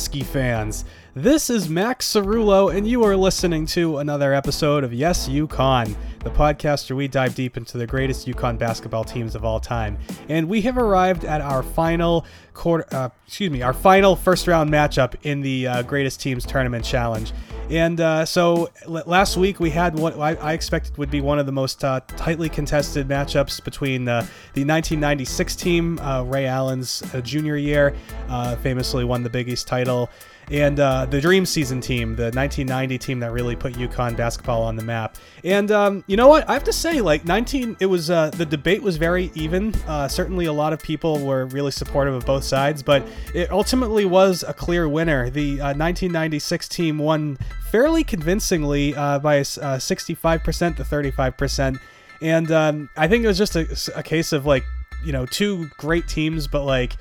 [0.00, 0.86] Husky fans.
[1.14, 5.94] This is Max Cerullo, and you are listening to another episode of Yes UConn,
[6.24, 9.98] the podcast where we dive deep into the greatest UConn basketball teams of all time.
[10.30, 12.24] And we have arrived at our final
[12.54, 16.82] quarter, uh, excuse me, our final first round matchup in the uh, Greatest Teams Tournament
[16.82, 17.30] Challenge.
[17.70, 21.46] And uh, so last week we had what I, I expected would be one of
[21.46, 24.22] the most uh, tightly contested matchups between uh,
[24.54, 27.94] the 1996 team, uh, Ray Allen's uh, junior year,
[28.28, 30.10] uh, famously won the Big East title,
[30.50, 34.74] and uh, the Dream Season team, the 1990 team that really put UConn basketball on
[34.74, 35.16] the map.
[35.44, 36.48] And um, you know what?
[36.48, 39.72] I have to say, like 19, it was uh, the debate was very even.
[39.86, 44.04] Uh, certainly, a lot of people were really supportive of both sides, but it ultimately
[44.04, 45.30] was a clear winner.
[45.30, 47.38] The uh, 1996 team won
[47.70, 51.80] fairly convincingly uh, by uh, 65% to 35%.
[52.22, 54.64] And um, I think it was just a, a case of like,
[55.04, 56.96] you know, two great teams, but like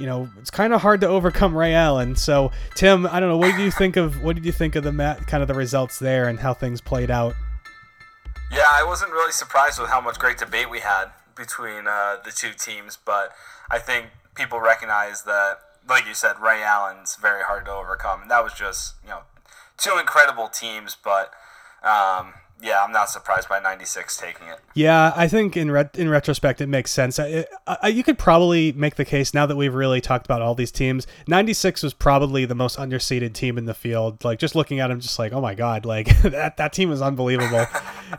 [0.00, 2.16] you know, it's kind of hard to overcome Ray Allen.
[2.16, 3.36] So, Tim, I don't know.
[3.36, 5.54] What did you think of what did you think of the mat, kind of the
[5.54, 7.34] results there and how things played out?
[8.50, 12.32] Yeah, I wasn't really surprised with how much great debate we had between uh, the
[12.32, 13.32] two teams, but
[13.70, 18.22] I think people recognize that, like you said, Ray Allen's very hard to overcome.
[18.22, 19.20] And that was just, you know,
[19.76, 21.30] two incredible teams, but
[21.82, 24.58] um, yeah, I'm not surprised by 96 taking it.
[24.74, 27.18] Yeah, I think in re- in retrospect it makes sense.
[27.18, 30.54] It, I, you could probably make the case now that we've really talked about all
[30.54, 31.06] these teams.
[31.26, 34.22] 96 was probably the most underseeded team in the field.
[34.24, 37.00] Like just looking at them, just like oh my god, like that that team was
[37.00, 37.66] unbelievable.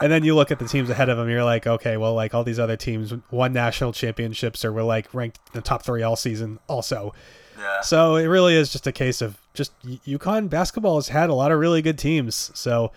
[0.01, 2.33] and then you look at the teams ahead of them, you're like okay, well like
[2.33, 6.01] all these other teams won national championships or were like ranked in the top three
[6.01, 7.13] all season also.
[7.59, 7.81] Yeah.
[7.81, 11.51] So it really is just a case of just UConn basketball has had a lot
[11.51, 12.49] of really good teams.
[12.55, 12.91] So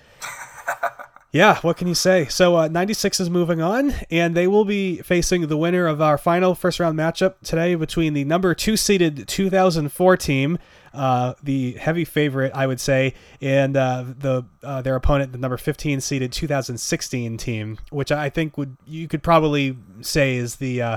[1.33, 2.27] yeah, what can you say?
[2.27, 6.17] So uh, 96 is moving on, and they will be facing the winner of our
[6.17, 10.59] final first round matchup today between the number two seeded 2004 team,
[10.93, 15.57] uh, the heavy favorite, I would say, and uh, the uh, their opponent, the number
[15.57, 20.97] 15 seeded 2016 team, which I think would you could probably say is the uh,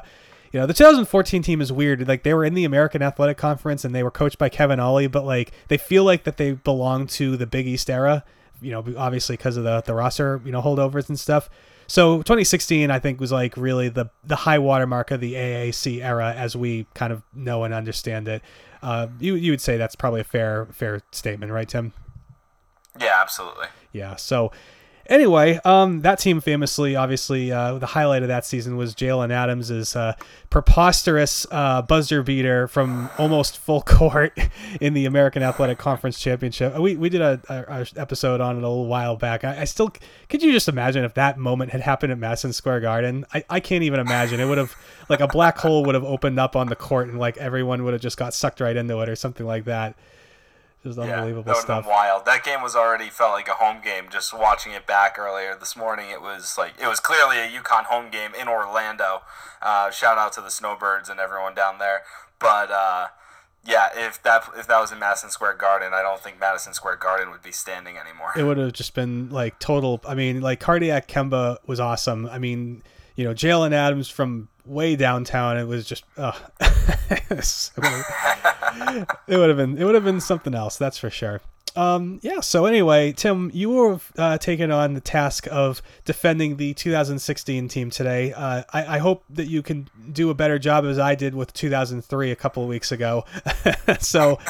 [0.52, 2.08] you know, the 2014 team is weird.
[2.08, 5.08] Like they were in the American Athletic Conference and they were coached by Kevin Ollie,
[5.08, 8.24] but like they feel like that they belong to the Big East era
[8.62, 11.50] you know, obviously because of the the roster, you know, holdovers and stuff.
[11.88, 16.34] So 2016, I think, was like really the the high watermark of the AAC era
[16.36, 18.42] as we kind of know and understand it.
[18.82, 21.94] Uh, you you would say that's probably a fair fair statement, right, Tim?
[23.00, 23.68] Yeah, absolutely.
[23.94, 24.16] Yeah.
[24.16, 24.52] So
[25.10, 29.96] Anyway, um, that team famously, obviously, uh, the highlight of that season was Jalen Adams'
[29.96, 30.14] uh,
[30.50, 34.38] preposterous uh, buzzer beater from almost full court
[34.82, 36.78] in the American Athletic Conference Championship.
[36.78, 37.40] We, we did a,
[37.96, 39.46] episode on it a little while back.
[39.46, 39.94] I, I, still
[40.28, 43.26] could you just imagine if that moment had happened at Madison Square Garden?
[43.34, 44.42] I, I can't even imagine.
[44.42, 44.76] It would have
[45.08, 47.94] like a black hole would have opened up on the court and like everyone would
[47.94, 49.96] have just got sucked right into it or something like that.
[50.88, 51.88] Just unbelievable yeah, that stuff.
[51.88, 52.26] Wild.
[52.26, 54.06] That game was already felt like a home game.
[54.10, 57.86] Just watching it back earlier this morning, it was like it was clearly a UConn
[57.86, 59.22] home game in Orlando.
[59.62, 62.02] Uh, shout out to the Snowbirds and everyone down there.
[62.40, 63.08] But uh,
[63.66, 66.98] yeah, if that if that was in Madison Square Garden, I don't think Madison Square
[66.98, 68.32] Garden would be standing anymore.
[68.36, 70.02] It would have just been like total.
[70.08, 72.28] I mean, like cardiac Kemba was awesome.
[72.28, 72.84] I mean,
[73.18, 75.58] you know, Jalen Adams from way downtown.
[75.58, 76.32] It was just, uh,
[77.10, 77.28] it
[79.28, 80.78] would have been, it would have been something else.
[80.78, 81.42] That's for sure.
[81.78, 82.40] Um, yeah.
[82.40, 87.92] So anyway, Tim, you were uh, taking on the task of defending the 2016 team
[87.92, 88.34] today.
[88.34, 91.54] Uh, I, I, hope that you can do a better job as I did with
[91.54, 93.26] 2003 a couple of weeks ago.
[94.00, 94.40] so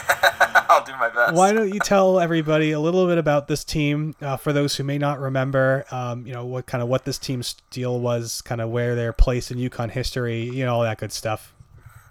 [0.69, 1.33] I'll do my best.
[1.33, 4.85] Why don't you tell everybody a little bit about this team uh, for those who
[4.85, 5.85] may not remember?
[5.91, 9.12] Um, you know what kind of what this team's deal was, kind of where their
[9.12, 11.53] place in UConn history, you know all that good stuff.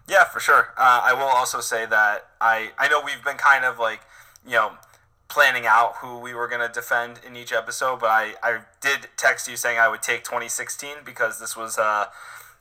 [0.09, 0.75] Yeah, for sure.
[0.77, 4.01] Uh, I will also say that I I know we've been kind of like
[4.45, 4.73] you know
[5.29, 9.09] planning out who we were going to defend in each episode, but I, I did
[9.17, 12.07] text you saying I would take 2016 because this was uh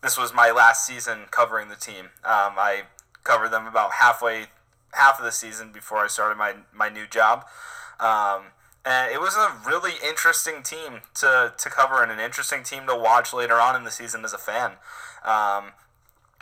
[0.01, 2.05] this was my last season covering the team.
[2.23, 2.83] Um, I
[3.23, 4.47] covered them about halfway
[4.93, 7.45] half of the season before I started my my new job.
[7.99, 8.51] Um,
[8.85, 12.95] and it was a really interesting team to, to cover and an interesting team to
[12.95, 14.73] watch later on in the season as a fan.
[15.23, 15.71] Um,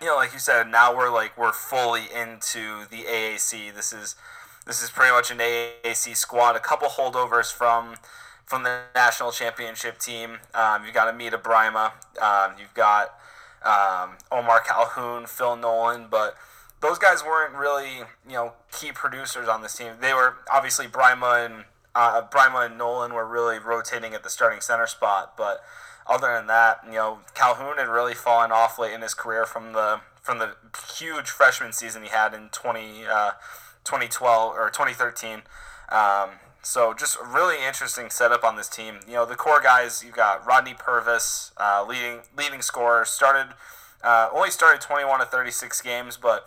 [0.01, 3.73] you know, like you said, now we're like we're fully into the AAC.
[3.73, 4.15] This is
[4.65, 6.55] this is pretty much an AAC squad.
[6.55, 7.95] A couple holdovers from
[8.45, 10.39] from the national championship team.
[10.53, 11.91] Um, you've got Amida Brimah.
[12.21, 13.17] Um, you've got
[13.63, 16.35] um, Omar Calhoun, Phil Nolan, but
[16.81, 19.93] those guys weren't really you know key producers on this team.
[19.99, 21.65] They were obviously Brimah and
[21.95, 25.63] uh, Brimah and Nolan were really rotating at the starting center spot, but
[26.05, 29.73] other than that, you know Calhoun had really fallen off late in his career from
[29.73, 30.55] the from the
[30.97, 33.31] huge freshman season he had in 20, uh,
[33.83, 35.43] 2012 or 2013.
[35.89, 36.29] Um,
[36.61, 38.99] so just a really interesting setup on this team.
[39.05, 43.49] You know, the core guys, you've got Rodney Purvis, uh, leading leading scorer, started
[44.03, 46.45] uh, only started 21 to 36 games, but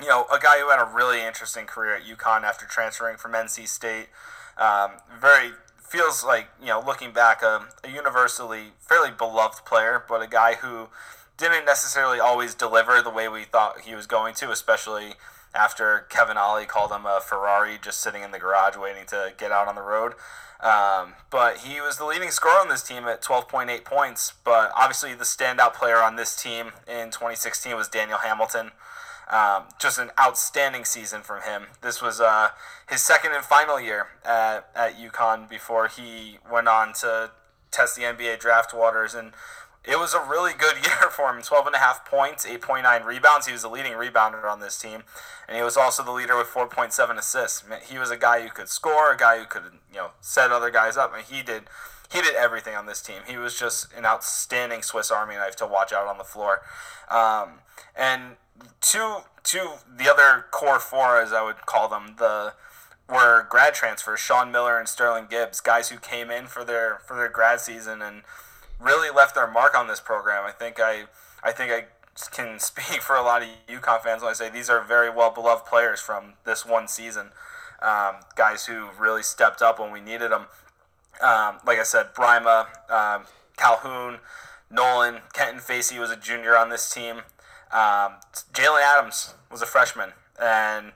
[0.00, 3.32] you know, a guy who had a really interesting career at UConn after transferring from
[3.32, 4.08] NC State.
[4.56, 10.22] Um, very feels like you know, looking back, a, a universally fairly beloved player, but
[10.22, 10.88] a guy who
[11.36, 15.14] didn't necessarily always deliver the way we thought he was going to, especially
[15.54, 19.50] after Kevin Ollie called him a Ferrari just sitting in the garage waiting to get
[19.50, 20.14] out on the road.
[20.62, 24.34] Um, but he was the leading scorer on this team at 12.8 points.
[24.44, 28.72] But obviously, the standout player on this team in 2016 was Daniel Hamilton.
[29.30, 31.68] Um, just an outstanding season from him.
[31.82, 32.48] This was uh,
[32.88, 37.30] his second and final year at, at UConn before he went on to
[37.70, 39.32] test the NBA draft waters and
[39.84, 41.42] it was a really good year for him.
[41.42, 43.46] 12 and a half points 8.9 rebounds.
[43.46, 45.02] He was the leading rebounder on this team
[45.48, 47.64] and he was also the leader with 4.7 assists.
[47.88, 50.70] He was a guy who could score a guy who could you know set other
[50.70, 51.14] guys up.
[51.14, 51.64] And he did
[52.12, 53.22] he did everything on this team.
[53.26, 56.62] He was just an outstanding swiss army knife to watch out on the floor.
[57.10, 57.60] Um,
[57.96, 58.36] and
[58.80, 62.52] two two the other core four as i would call them the
[63.08, 64.20] were grad transfers.
[64.20, 68.00] Shonn Miller and sterling gibbs guys who came in for their for their grad season
[68.02, 68.22] and
[68.80, 70.44] really left their mark on this program.
[70.44, 71.04] I think I,
[71.42, 71.84] I think I
[72.30, 75.30] can speak for a lot of UConn fans when I say these are very well
[75.30, 77.30] beloved players from this one season.
[77.82, 80.46] Um, guys who really stepped up when we needed them.
[81.22, 83.24] Um, like I said, Brimah, um,
[83.56, 84.18] Calhoun,
[84.70, 87.16] Nolan, Kentan Facey was a junior on this team.
[87.72, 88.14] Um,
[88.52, 90.10] Jalen Adams was a freshman,
[90.40, 90.92] and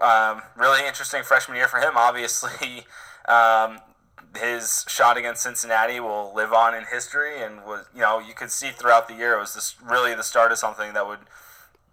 [0.00, 1.92] um, really interesting freshman year for him.
[1.96, 2.86] Obviously,
[3.26, 3.78] um,
[4.38, 8.50] his shot against Cincinnati will live on in history, and was you know you could
[8.50, 11.20] see throughout the year it was this really the start of something that would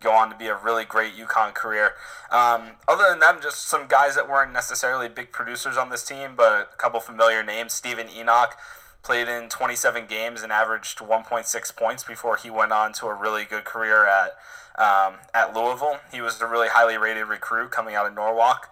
[0.04, 1.94] go on to be a really great UConn career.
[2.30, 6.32] Um, other than them, just some guys that weren't necessarily big producers on this team,
[6.36, 7.74] but a couple familiar names.
[7.74, 8.58] Steven Enoch
[9.02, 13.46] played in 27 games and averaged 1.6 points before he went on to a really
[13.46, 14.38] good career at
[14.76, 16.00] um, at Louisville.
[16.12, 18.70] He was a really highly rated recruit coming out of Norwalk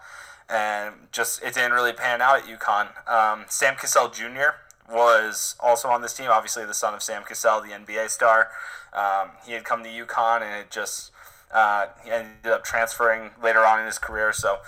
[0.48, 2.88] and just it didn't really pan out at UConn.
[3.10, 4.56] Um, Sam Cassell Jr.
[4.90, 8.48] was also on this team, obviously the son of Sam Cassell, the NBA star.
[8.92, 11.12] Um, he had come to UConn, and it just
[11.52, 14.32] uh, he ended up transferring later on in his career.
[14.32, 14.58] So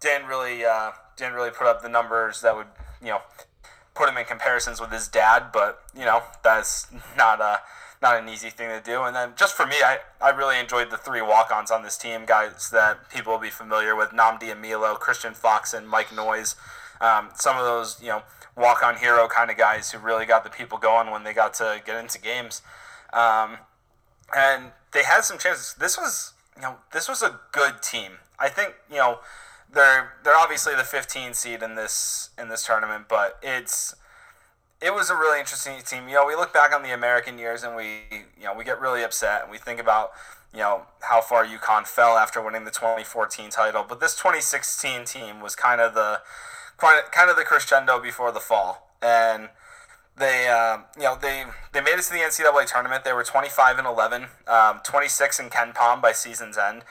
[0.00, 2.68] didn't really uh, didn't really put up the numbers that would
[3.00, 3.20] you know
[3.94, 7.60] put him in comparisons with his dad, but you know that's not a
[8.02, 9.02] not an easy thing to do.
[9.02, 12.26] And then just for me, I, I really enjoyed the three walk-ons on this team,
[12.26, 16.56] guys that people will be familiar with: Nnamdi Amilo, Christian Fox, and Mike Noyes.
[17.00, 18.22] Um, some of those, you know,
[18.56, 21.80] walk-on hero kind of guys who really got the people going when they got to
[21.84, 22.62] get into games.
[23.12, 23.58] Um,
[24.34, 25.74] and they had some chances.
[25.78, 28.12] This was, you know, this was a good team.
[28.38, 29.20] I think, you know,
[29.72, 33.94] they're they're obviously the 15 seed in this in this tournament, but it's
[34.82, 36.08] it was a really interesting team.
[36.08, 38.02] You know, we look back on the American years and we,
[38.38, 40.10] you know, we get really upset and we think about,
[40.52, 43.84] you know, how far UConn fell after winning the 2014 title.
[43.88, 46.20] But this 2016 team was kind of the,
[46.78, 48.90] kind of the crescendo before the fall.
[49.00, 49.50] And
[50.18, 53.04] they, uh, you know, they they made it to the NCAA tournament.
[53.04, 56.82] They were 25 and 11, um, 26 in KenPom by season's end,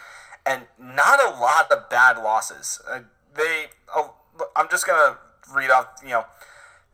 [0.43, 2.81] and not a lot of bad losses.
[2.89, 3.01] Uh,
[3.35, 4.15] they, oh,
[4.55, 5.17] I'm just gonna
[5.53, 6.25] read off, you know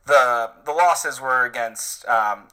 [0.08, 2.48] the the losses were against um,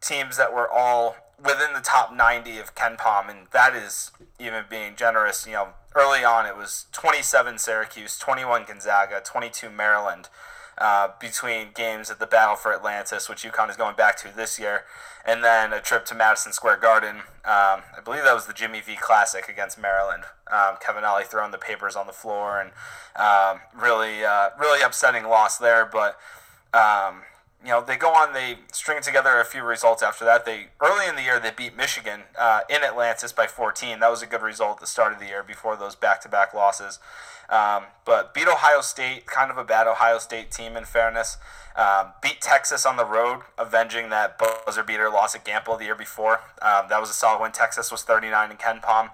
[0.00, 4.94] teams that were all within the top 90 of KenPom, and that is even being
[4.96, 5.46] generous.
[5.46, 10.28] You know, early on it was 27 Syracuse, 21 Gonzaga, 22 Maryland.
[10.78, 14.58] Uh, between games at the Battle for Atlantis, which UConn is going back to this
[14.58, 14.84] year,
[15.26, 17.16] and then a trip to Madison Square Garden.
[17.44, 20.22] Um, I believe that was the Jimmy V Classic against Maryland.
[20.50, 22.70] Um, Kevin Ollie throwing the papers on the floor and
[23.14, 25.84] um, really, uh, really upsetting loss there.
[25.84, 26.18] But
[26.72, 27.22] um,
[27.62, 30.46] you know, they go on, they string together a few results after that.
[30.46, 34.00] They early in the year they beat Michigan uh, in Atlantis by 14.
[34.00, 36.98] That was a good result at the start of the year before those back-to-back losses.
[37.50, 41.36] Um, but beat Ohio State, kind of a bad Ohio State team in fairness.
[41.76, 45.94] Um, beat Texas on the road, avenging that buzzer beater loss at Gampel the year
[45.94, 46.40] before.
[46.62, 47.52] Um, that was a solid win.
[47.52, 49.10] Texas was 39 in KenPom.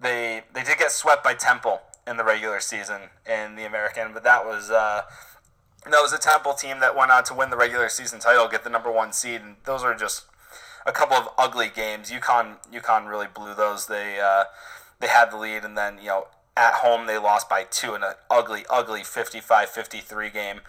[0.00, 4.24] They they did get swept by Temple in the regular season in the American, but
[4.24, 4.70] that was.
[4.70, 5.02] Uh,
[5.92, 8.64] that was a Temple team that went on to win the regular season title, get
[8.64, 10.24] the number one seed, and those are just
[10.86, 12.10] a couple of ugly games.
[12.10, 13.86] UConn UConn really blew those.
[13.86, 14.44] They uh,
[15.00, 16.26] they had the lead, and then you know
[16.56, 20.60] at home they lost by two in an ugly ugly 55-53 game,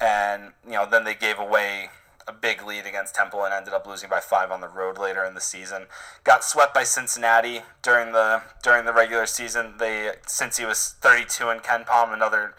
[0.00, 1.90] and you know then they gave away
[2.26, 5.24] a big lead against Temple and ended up losing by five on the road later
[5.24, 5.86] in the season.
[6.24, 9.74] Got swept by Cincinnati during the during the regular season.
[9.78, 12.54] They Cincy was 32 in KenPom, another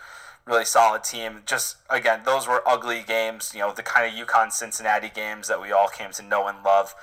[0.50, 1.44] really solid team.
[1.46, 3.52] Just again, those were ugly games.
[3.54, 6.64] You know, the kind of UConn Cincinnati games that we all came to know and
[6.64, 6.96] love.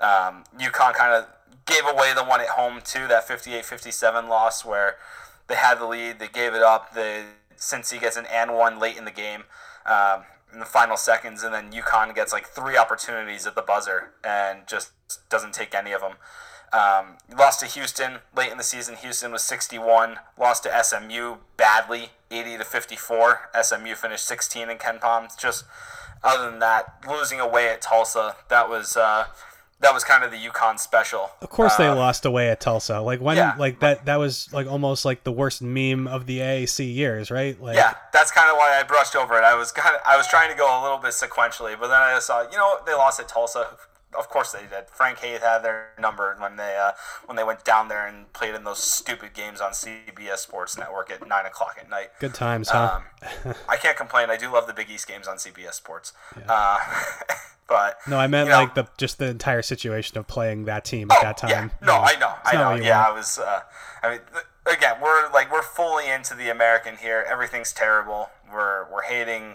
[0.00, 1.26] Um, UConn kind of
[1.66, 4.96] gave away the one at home too, that 58-57 loss where
[5.46, 6.94] they had the lead, they gave it up.
[6.94, 7.22] The
[7.56, 9.44] Cincy gets an and one late in the game.
[9.86, 14.12] Um, in the final seconds, and then UConn gets like three opportunities at the buzzer
[14.22, 14.92] and just
[15.28, 16.12] doesn't take any of them.
[16.72, 18.96] Um, lost to Houston late in the season.
[18.96, 20.16] Houston was 61.
[20.38, 23.50] Lost to SMU badly, 80 to 54.
[23.62, 25.38] SMU finished 16 in KenPom.
[25.38, 25.64] Just
[26.22, 29.26] other than that, losing away at Tulsa, that was uh,
[29.80, 31.30] that was kind of the UConn special.
[31.42, 33.00] Of course, they Uh, lost away at Tulsa.
[33.00, 33.54] Like when, yeah.
[33.58, 37.60] like that, that was like almost like the worst meme of the AAC years, right?
[37.60, 39.44] Like, Yeah, that's kind of why I brushed over it.
[39.44, 42.00] I was kind of I was trying to go a little bit sequentially, but then
[42.00, 43.66] I saw, you know, they lost at Tulsa.
[44.18, 44.88] Of course they did.
[44.90, 46.92] Frank Haith had their number when they uh,
[47.26, 51.10] when they went down there and played in those stupid games on CBS Sports Network
[51.10, 52.08] at nine o'clock at night.
[52.20, 53.00] good times, huh?
[53.44, 54.30] Um, I can't complain.
[54.30, 56.12] I do love the Big East games on CBS Sports.
[56.48, 56.78] Uh,
[57.68, 60.84] but no, I meant you know- like the just the entire situation of playing that
[60.84, 61.50] team at that time.
[61.50, 61.86] Oh, Yeah.
[61.86, 62.34] No, I know.
[62.44, 62.70] I know.
[62.70, 63.12] what you Yeah, want.
[63.14, 63.38] I was.
[63.38, 63.60] Uh,
[64.02, 67.24] I mean, th- again, we're like we're fully into the American here.
[67.28, 68.30] Everything's terrible.
[68.52, 69.54] We're we're hating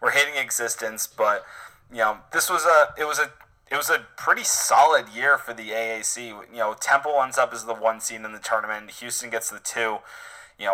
[0.00, 1.06] we're hating existence.
[1.06, 1.44] But
[1.90, 3.30] you know, this was a it was a
[3.74, 6.28] it was a pretty solid year for the AAC.
[6.28, 8.88] You know, Temple ends up as the one seed in the tournament.
[8.92, 9.98] Houston gets the two.
[10.60, 10.72] You know,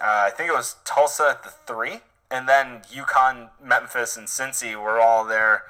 [0.00, 4.80] uh, I think it was Tulsa at the three, and then UConn, Memphis, and Cincy
[4.80, 5.64] were all there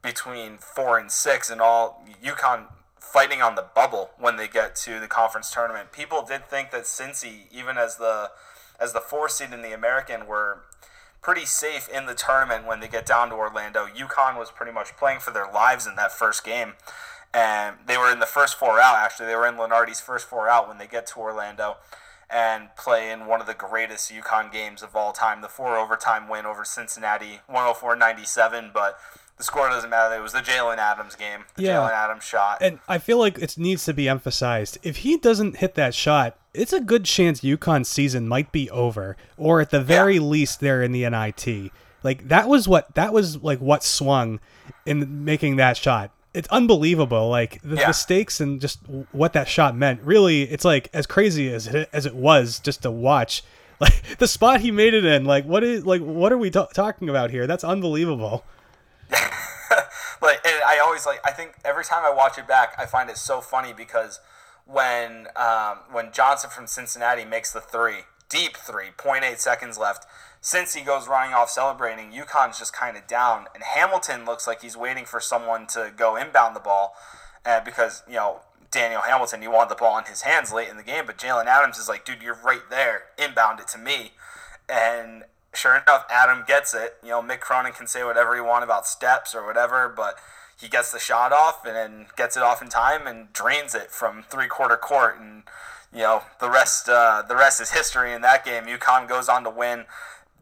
[0.00, 2.68] between four and six, and all UConn
[2.98, 5.92] fighting on the bubble when they get to the conference tournament.
[5.92, 8.30] People did think that Cincy, even as the
[8.80, 10.62] as the four seed in the American, were
[11.20, 13.86] pretty safe in the tournament when they get down to Orlando.
[13.86, 16.74] UConn was pretty much playing for their lives in that first game.
[17.34, 19.26] And they were in the first four out, actually.
[19.26, 21.76] They were in Lunardi's first four out when they get to Orlando
[22.28, 26.28] and play in one of the greatest UConn games of all time, the four overtime
[26.28, 28.70] win over Cincinnati, 104 97.
[28.72, 28.98] But
[29.38, 30.14] the score doesn't matter.
[30.14, 31.44] It was the Jalen Adams game.
[31.56, 31.74] The Yeah.
[31.76, 32.58] Jalen Adams shot.
[32.60, 34.78] And I feel like it needs to be emphasized.
[34.82, 39.16] If he doesn't hit that shot, it's a good chance UConn's season might be over,
[39.36, 40.20] or at the very Yeah.
[40.22, 41.70] least, they're in the NIT.
[42.02, 44.40] Like that was what that was like what swung
[44.86, 46.10] in making that shot.
[46.32, 47.86] It's unbelievable, like the, Yeah.
[47.88, 48.78] the stakes and just
[49.12, 50.02] what that shot meant.
[50.02, 53.42] Really, it's like as crazy as it as it was just to watch.
[53.78, 56.64] Like the spot he made it in, like what is like what are we ta-
[56.72, 57.46] talking about here?
[57.46, 58.42] That's unbelievable.
[60.22, 63.10] like and I always like I think every time I watch it back I find
[63.10, 64.20] it so funny because
[64.66, 70.06] when um, when Johnson from Cincinnati makes the three deep three 0.8 seconds left
[70.42, 74.76] Cincy goes running off celebrating UConn's just kind of down and Hamilton looks like he's
[74.76, 76.94] waiting for someone to go inbound the ball
[77.44, 80.76] uh, because you know Daniel Hamilton you want the ball in his hands late in
[80.76, 84.12] the game but Jalen Adams is like dude you're right there inbound it to me
[84.68, 85.24] and
[85.56, 86.96] sure enough, Adam gets it.
[87.02, 90.16] You know, Mick Cronin can say whatever he want about steps or whatever, but
[90.58, 93.90] he gets the shot off and then gets it off in time and drains it
[93.90, 95.18] from three quarter court.
[95.20, 95.42] And
[95.92, 98.64] you know, the rest uh, the rest is history in that game.
[98.64, 99.84] UConn goes on to win.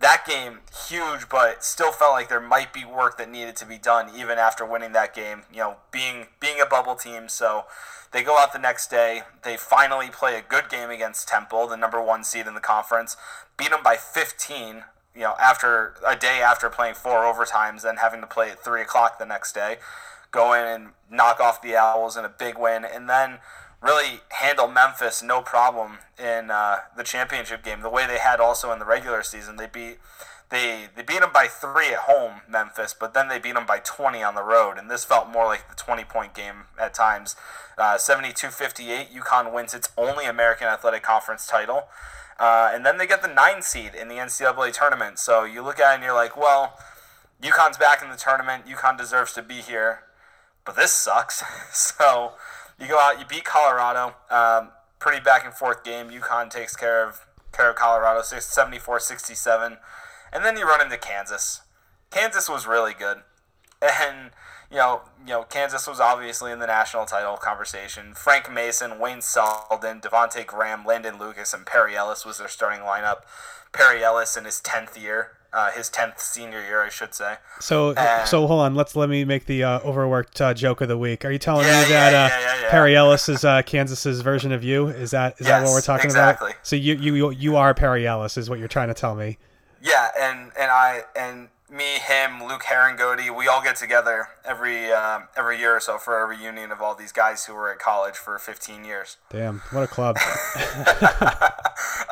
[0.01, 3.79] That game huge, but still felt like there might be work that needed to be
[3.79, 5.43] done even after winning that game.
[5.53, 7.65] You know, being being a bubble team, so
[8.13, 9.23] they go out the next day.
[9.43, 13.17] They finally play a good game against Temple, the number one seed in the conference.
[13.57, 14.85] Beat them by 15.
[15.15, 18.83] You know, after a day after playing four overtimes, then having to play at three
[18.83, 19.77] o'clock the next day,
[20.31, 23.39] go in and knock off the Owls in a big win, and then
[23.81, 27.83] really handle Memphis no problem in uh, the championship game.
[27.83, 29.99] The way they had also in the regular season, they beat
[30.51, 33.79] they they beat them by three at home, Memphis, but then they beat them by
[33.79, 37.37] 20 on the road, and this felt more like the 20 point game at times.
[37.77, 41.89] Uh, 72-58, UConn wins its only American Athletic Conference title,
[42.39, 45.19] uh, and then they get the nine seed in the NCAA tournament.
[45.19, 46.79] So you look at it and you're like, well,
[47.43, 48.67] UConn's back in the tournament.
[48.67, 50.01] UConn deserves to be here,
[50.65, 51.43] but this sucks.
[51.73, 52.33] so
[52.79, 54.15] you go out, you beat Colorado.
[54.31, 56.09] Um, pretty back and forth game.
[56.09, 57.21] UConn takes care of
[57.53, 59.79] care of Colorado 74-67.
[60.33, 61.61] And then you run into Kansas.
[62.11, 63.19] Kansas was really good.
[63.83, 64.31] And
[64.75, 68.13] you know, you know, Kansas was obviously in the national title conversation.
[68.15, 73.19] Frank Mason, Wayne Selden, Devontae Graham, Landon Lucas, and Perry Ellis was their starting lineup.
[73.73, 77.37] Perry Ellis in his tenth year, uh, his tenth senior year, I should say.
[77.61, 80.89] So And- so hold on, let's let me make the uh, overworked uh, joke of
[80.89, 81.25] the week.
[81.25, 82.71] Are you telling Yeah, me that yeah, uh, yeah, yeah.
[82.71, 84.89] Perry Ellis is uh, Kansas's version of you?
[84.89, 86.51] Is that is that what we're talking exactly.
[86.51, 86.67] about?
[86.67, 89.39] So you you you are Perry Ellis is what you're trying to tell me.
[89.81, 95.21] Yeah, and and I and me, him, Luke Harangody, we all get together every uh,
[95.37, 98.15] every year or so for a reunion of all these guys who were at college
[98.15, 99.17] for 15 years.
[99.31, 100.17] Damn, what a club!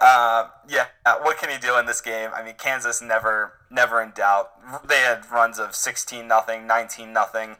[0.01, 0.87] uh, yeah,
[1.21, 2.31] what can you do in this game?
[2.35, 4.51] I mean, Kansas never never in doubt.
[4.87, 7.57] They had runs of 16 nothing, 19 nothing.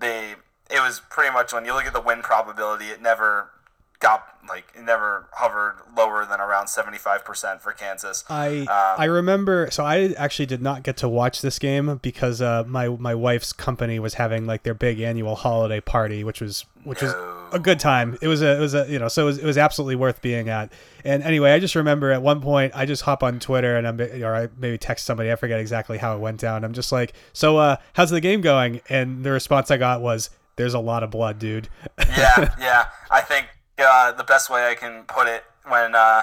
[0.00, 0.34] They
[0.70, 3.50] it was pretty much when you look at the win probability, it never
[3.98, 8.24] got like it never hovered lower than around 75% for Kansas.
[8.28, 12.40] I um, I remember so I actually did not get to watch this game because
[12.40, 16.64] uh, my my wife's company was having like their big annual holiday party which was
[16.84, 17.08] which no.
[17.08, 18.16] was a good time.
[18.20, 20.22] It was a it was a you know so it was, it was absolutely worth
[20.22, 20.72] being at.
[21.04, 24.00] And anyway, I just remember at one point I just hop on Twitter and I'm
[24.00, 26.64] or I maybe text somebody, I forget exactly how it went down.
[26.64, 30.30] I'm just like, "So uh how's the game going?" And the response I got was
[30.56, 31.68] there's a lot of blood, dude.
[31.98, 32.86] yeah, yeah.
[33.10, 33.46] I think
[33.78, 36.22] uh, the best way I can put it when uh,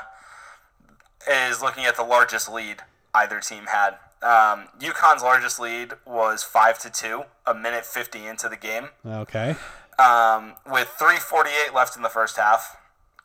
[1.29, 2.77] is looking at the largest lead
[3.13, 3.95] either team had.
[4.21, 8.89] Um, UConn's largest lead was five to two, a minute fifty into the game.
[9.05, 9.55] Okay.
[9.99, 12.77] Um, with three forty eight left in the first half,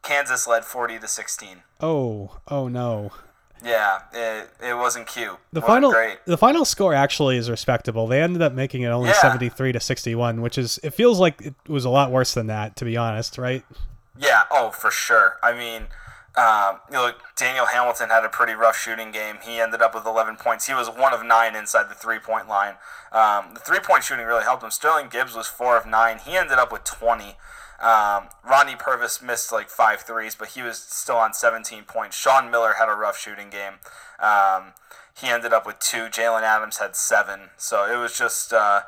[0.03, 1.59] Kansas led forty to sixteen.
[1.81, 3.13] Oh, oh no.
[3.65, 5.37] Yeah, it, it wasn't cute.
[5.53, 6.19] The wasn't final great.
[6.27, 8.07] the final score actually is respectable.
[8.07, 9.21] They ended up making it only Yeah.
[9.21, 12.77] 73 to 61, which is it feels like it was a lot worse than that
[12.77, 13.65] to be honest, right?
[14.19, 15.37] Yeah, oh, for sure.
[15.43, 15.87] I mean,
[16.37, 19.37] um, you know, Daniel Hamilton had a pretty rough shooting game.
[19.43, 20.67] He ended up with 11 points.
[20.67, 22.75] He was one of nine inside the three point line.
[23.13, 24.71] Um, the three point shooting really helped him.
[24.71, 26.19] Sterling Gibbs was four of nine.
[26.19, 27.37] He ended up with 20.
[27.81, 32.21] Um, Rodney Purvis missed like five threes, but he was still on 17 points.
[32.21, 33.75] Shonn Miller had a rough shooting game.
[34.19, 34.73] Um,
[35.17, 36.07] he ended up with two.
[36.07, 37.51] Jalen Adams had seven.
[37.57, 38.53] So it was just.
[38.53, 38.83] Uh,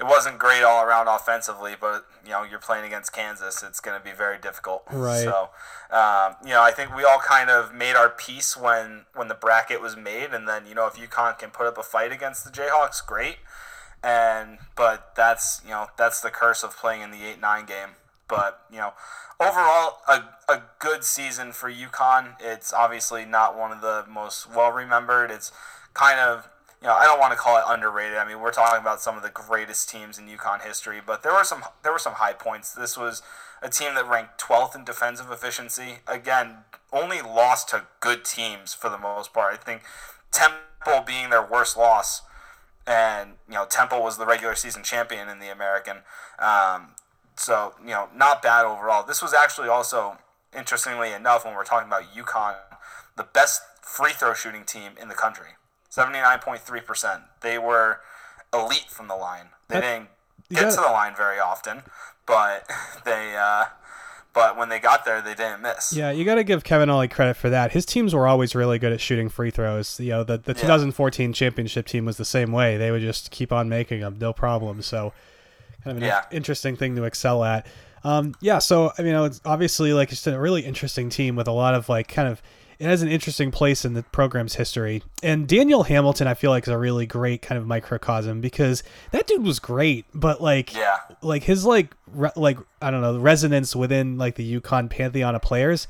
[0.00, 3.62] it wasn't great all around offensively, but you know you're playing against Kansas.
[3.62, 4.82] It's going to be very difficult.
[4.90, 5.22] Right.
[5.22, 5.50] So,
[5.90, 9.34] um, you know, I think we all kind of made our peace when when the
[9.34, 12.44] bracket was made, and then you know if UConn can put up a fight against
[12.44, 13.36] the Jayhawks, great.
[14.02, 17.90] And but that's you know that's the curse of playing in the eight nine game.
[18.26, 18.94] But you know,
[19.38, 22.36] overall a, a good season for UConn.
[22.40, 25.30] It's obviously not one of the most well remembered.
[25.30, 25.52] It's
[25.92, 26.48] kind of
[26.82, 28.16] you know, I don't want to call it underrated.
[28.16, 31.32] I mean, we're talking about some of the greatest teams in UConn history, but there
[31.32, 32.72] were some there were some high points.
[32.72, 33.22] This was
[33.62, 35.98] a team that ranked 12th in defensive efficiency.
[36.06, 39.52] Again, only lost to good teams for the most part.
[39.52, 39.82] I think
[40.32, 42.22] Temple being their worst loss,
[42.86, 45.98] and you know Temple was the regular season champion in the American.
[46.38, 46.94] Um,
[47.36, 49.04] so you know, not bad overall.
[49.06, 50.16] This was actually also
[50.56, 52.54] interestingly enough when we're talking about UConn,
[53.16, 55.50] the best free throw shooting team in the country.
[55.90, 57.22] 79.3%.
[57.40, 58.00] They were
[58.52, 59.46] elite from the line.
[59.68, 60.08] They didn't
[60.50, 61.82] get gotta- to the line very often,
[62.26, 62.68] but
[63.04, 63.64] they uh,
[64.32, 65.92] but when they got there, they didn't miss.
[65.92, 67.72] Yeah, you got to give Kevin Ollie credit for that.
[67.72, 69.98] His teams were always really good at shooting free throws.
[69.98, 72.76] You know, the the 2014 championship team was the same way.
[72.76, 74.82] They would just keep on making them, no problem.
[74.82, 75.12] So,
[75.82, 76.24] kind of an Yeah.
[76.30, 77.66] interesting thing to excel at.
[78.02, 81.52] Um, yeah, so I mean, it's obviously like just a really interesting team with a
[81.52, 82.40] lot of like kind of
[82.80, 85.02] it has an interesting place in the program's history.
[85.22, 89.26] And Daniel Hamilton, I feel like, is a really great kind of microcosm because that
[89.26, 90.96] dude was great, but like Yeah.
[91.22, 95.42] like his like re- like I don't know resonance within like the UConn pantheon of
[95.42, 95.86] players.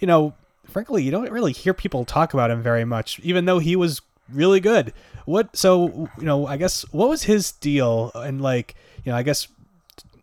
[0.00, 0.32] You know,
[0.66, 4.00] frankly, you don't really hear people talk about him very much, even though he was
[4.32, 4.94] really good.
[5.26, 6.46] What so you know?
[6.46, 8.10] I guess what was his deal?
[8.14, 8.74] And like
[9.04, 9.46] you know, I guess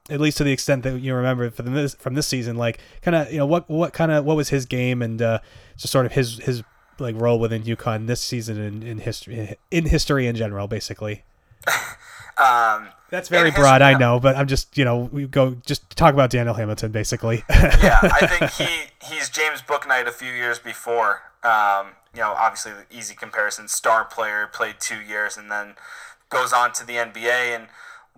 [0.10, 3.16] at least to the extent that you remember from this from this season, like kind
[3.16, 5.40] of you know what what kind of what was his game and uh,
[5.78, 6.64] just sort of his his
[7.00, 11.24] like role within UConn this season in, in history in history in general, basically.
[12.38, 16.14] Um, That's very broad, I know, but I'm just you know we go just talk
[16.14, 17.44] about Daniel Hamilton basically.
[17.50, 21.24] yeah, I think he he's James Bouknight a few years before.
[21.44, 23.68] Um, you know, obviously the easy comparison.
[23.68, 25.74] Star player played two years and then
[26.30, 27.68] goes on to the NBA and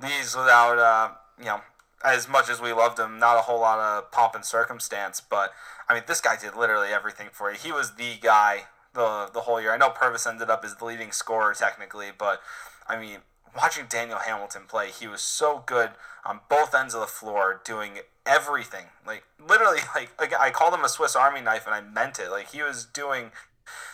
[0.02, 1.62] leaves without uh, you know
[2.04, 5.22] as much as we loved him, not a whole lot of pomp and circumstance.
[5.22, 5.54] But
[5.88, 7.58] I mean, this guy did literally everything for you.
[7.58, 9.74] He was the guy the the whole year.
[9.74, 12.42] I know Purvis ended up as the leading scorer technically, but
[12.88, 13.20] I mean,
[13.56, 15.92] watching Daniel Hamilton play, he was so good
[16.26, 18.86] on both ends of the floor, doing everything.
[19.06, 22.30] Like literally, like, like I called him a Swiss Army knife, and I meant it.
[22.30, 23.32] Like he was doing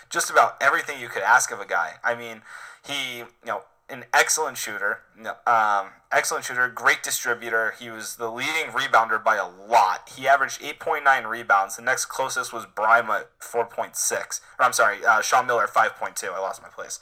[0.09, 1.95] just about everything you could ask of a guy.
[2.03, 2.41] I mean,
[2.85, 5.01] he, you know, an excellent shooter,
[5.45, 7.75] um, excellent shooter, great distributor.
[7.79, 10.09] He was the leading rebounder by a lot.
[10.15, 11.75] He averaged 8.9 rebounds.
[11.75, 14.41] The next closest was Brimah at 4.6.
[14.59, 16.33] Or I'm sorry, uh, Shonn Miller at 5.2.
[16.33, 16.99] I lost my place,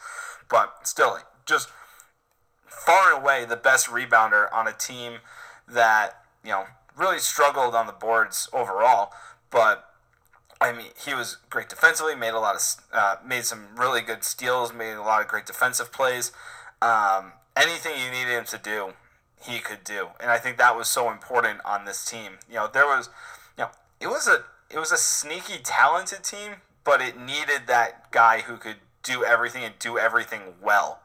[0.49, 1.69] but still, just
[2.65, 5.19] far and away the best rebounder on a team
[5.67, 6.65] that you know
[6.97, 9.11] really struggled on the boards overall,
[9.49, 9.89] but.
[10.61, 12.15] I mean, he was great defensively.
[12.15, 12.61] Made a lot of,
[12.93, 14.71] uh, made some really good steals.
[14.71, 16.31] Made a lot of great defensive plays.
[16.83, 18.93] Um, anything you needed him to do,
[19.41, 22.33] he could do, and I think that was so important on this team.
[22.49, 23.09] You know, there was,
[23.57, 28.11] you know, it was a it was a sneaky talented team, but it needed that
[28.11, 31.01] guy who could do everything and do everything well.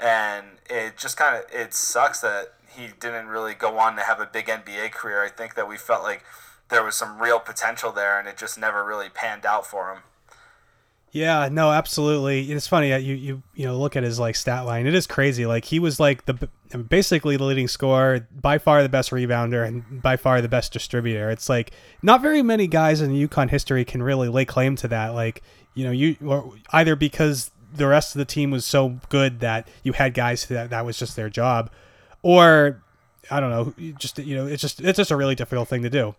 [0.00, 4.20] And it just kind of it sucks that he didn't really go on to have
[4.20, 5.22] a big NBA career.
[5.22, 6.24] I think that we felt like
[6.70, 10.02] there was some real potential there, and it just never really panned out for him.
[11.12, 12.50] Yeah, no, absolutely.
[12.50, 12.90] It's funny.
[12.90, 14.86] Uh, you you you know look at his like stat line.
[14.86, 15.44] It is crazy.
[15.44, 16.48] Like he was like the
[16.88, 21.30] basically the leading scorer, by far the best rebounder, and by far the best distributor.
[21.30, 21.72] It's like
[22.02, 25.08] not very many guys in UConn history can really lay claim to that.
[25.08, 25.42] Like
[25.74, 26.16] you know you
[26.70, 30.70] either because the rest of the team was so good that you had guys that
[30.70, 31.70] that was just their job,
[32.22, 32.82] or
[33.30, 35.90] I don't know, just you know it's just it's just a really difficult thing to
[35.90, 36.14] do.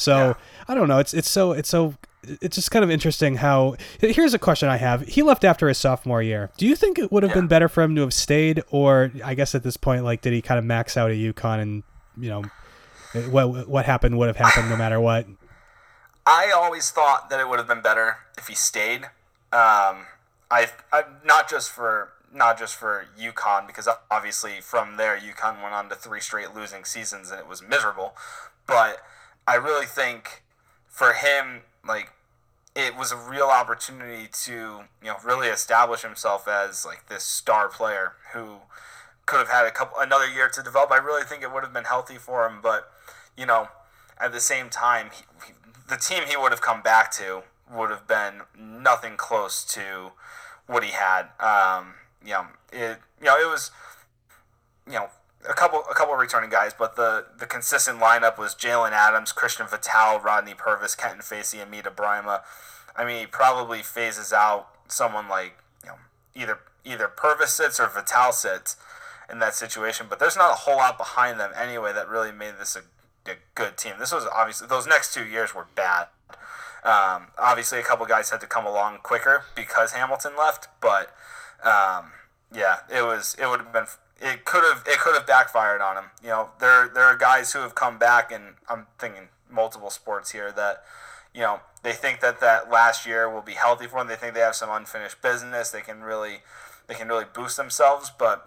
[0.00, 0.34] So yeah.
[0.68, 0.98] I don't know.
[0.98, 3.76] It's it's so it's so it's just kind of interesting how.
[4.00, 5.02] Here's a question I have.
[5.02, 6.50] He left after his sophomore year.
[6.56, 7.36] Do you think it would have yeah.
[7.36, 10.32] been better for him to have stayed, or I guess at this point, like, did
[10.32, 11.82] he kind of max out at UConn and
[12.18, 12.44] you know,
[13.30, 15.26] what what happened would have happened no matter what?
[16.26, 19.04] I always thought that it would have been better if he stayed.
[19.52, 20.06] Um,
[20.50, 25.74] I, I not just for not just for UConn because obviously from there UConn went
[25.74, 28.14] on to three straight losing seasons and it was miserable,
[28.66, 29.02] but
[29.50, 30.44] I really think
[30.86, 32.12] for him like
[32.76, 34.52] it was a real opportunity to
[35.02, 38.58] you know really establish himself as like this star player who
[39.26, 40.92] could have had a couple another year to develop.
[40.92, 42.92] I really think it would have been healthy for him, but
[43.36, 43.66] you know
[44.18, 45.52] at the same time he, he,
[45.88, 47.42] the team he would have come back to
[47.74, 50.12] would have been nothing close to
[50.68, 51.22] what he had.
[51.40, 53.72] Um, you know it you know it was
[54.86, 55.08] you know
[55.48, 59.66] a couple a couple returning guys, but the the consistent lineup was Jalen Adams, Christian
[59.66, 62.42] Vital, Rodney Purvis, Kentan Facey, and Mita Brimah.
[62.96, 65.96] I mean, he probably phases out someone like you know
[66.34, 68.76] either either Purvis sits or Vital sits
[69.30, 72.54] in that situation, but there's not a whole lot behind them anyway that really made
[72.58, 73.94] this a, a good team.
[73.98, 76.08] This was obviously those next two years were bad.
[76.82, 81.14] Um, obviously, a couple guys had to come along quicker because Hamilton left, but
[81.62, 82.12] um,
[82.52, 83.86] yeah, it was it would have been
[84.20, 86.04] it could have it could have backfired on him.
[86.22, 90.32] You know, there there are guys who have come back, and I'm thinking multiple sports
[90.32, 90.84] here that
[91.34, 94.08] you know they think that that last year will be healthy for them.
[94.08, 95.70] They think they have some unfinished business.
[95.70, 96.38] They can really
[96.86, 98.10] they can really boost themselves.
[98.16, 98.46] But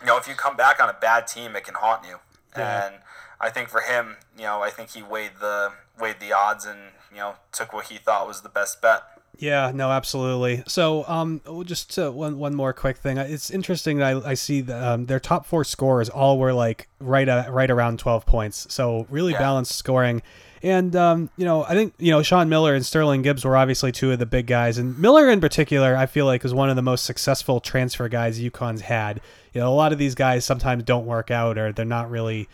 [0.00, 2.16] you know, if you come back on a bad team, it can haunt you.
[2.56, 2.86] Yeah.
[2.86, 2.94] And
[3.40, 6.78] I think for him, you know, I think he weighed the weighed the odds and
[7.10, 9.02] you know took what he thought was the best bet.
[9.38, 10.62] Yeah, no, absolutely.
[10.66, 13.16] So, um, just uh, one one more quick thing.
[13.16, 16.88] It's interesting that I, I see that, um, their top four scores all were like
[16.98, 18.66] right at, right around twelve points.
[18.72, 19.38] So really yeah.
[19.38, 20.22] balanced scoring.
[20.62, 23.92] And um, you know, I think you know Shonn Miller and Sterling Gibbs were obviously
[23.92, 26.76] two of the big guys, and Miller in particular, I feel like is one of
[26.76, 29.22] the most successful transfer guys UConn's had.
[29.54, 32.46] You know, a lot of these guys sometimes don't work out, or they're not really,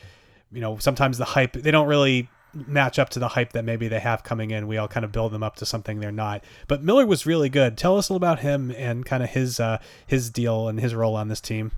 [0.53, 2.29] you know, sometimes the hype they don't really
[2.67, 4.67] match up to the hype that maybe they have coming in.
[4.67, 6.43] We all kind of build them up to something they're not.
[6.67, 7.77] But Miller was really good.
[7.77, 11.15] Tell us all about him and kind of his uh, his deal and his role
[11.15, 11.73] on this team.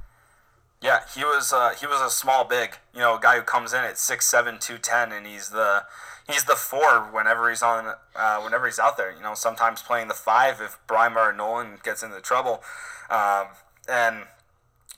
[0.80, 3.72] Yeah, he was uh, he was a small big, you know, a guy who comes
[3.72, 5.84] in at six seven two ten, and he's the
[6.28, 9.12] he's the four whenever he's on uh, whenever he's out there.
[9.12, 12.62] You know, sometimes playing the five if Brimah or Nolan gets into trouble,
[13.10, 13.46] um,
[13.88, 14.24] and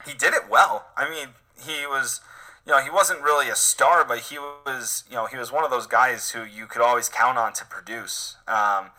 [0.07, 0.87] he did it well.
[0.97, 2.21] I mean, he was
[2.70, 5.64] you know, he wasn't really a star, but he was, you know, he was one
[5.64, 8.37] of those guys who you could always count on to produce.
[8.46, 8.90] Um,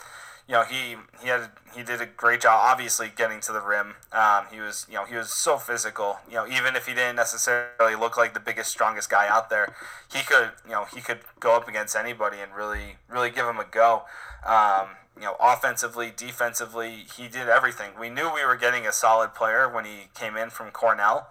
[0.45, 3.95] you know, he he had he did a great job, obviously getting to the rim.
[4.11, 6.19] Um, he was, you know, he was so physical.
[6.27, 9.73] You know, even if he didn't necessarily look like the biggest, strongest guy out there,
[10.11, 13.57] he could, you know, he could go up against anybody and really, really give him
[13.57, 14.03] a go.
[14.45, 17.91] Um, you know, offensively, defensively, he did everything.
[17.97, 21.29] We knew we were getting a solid player when he came in from Cornell,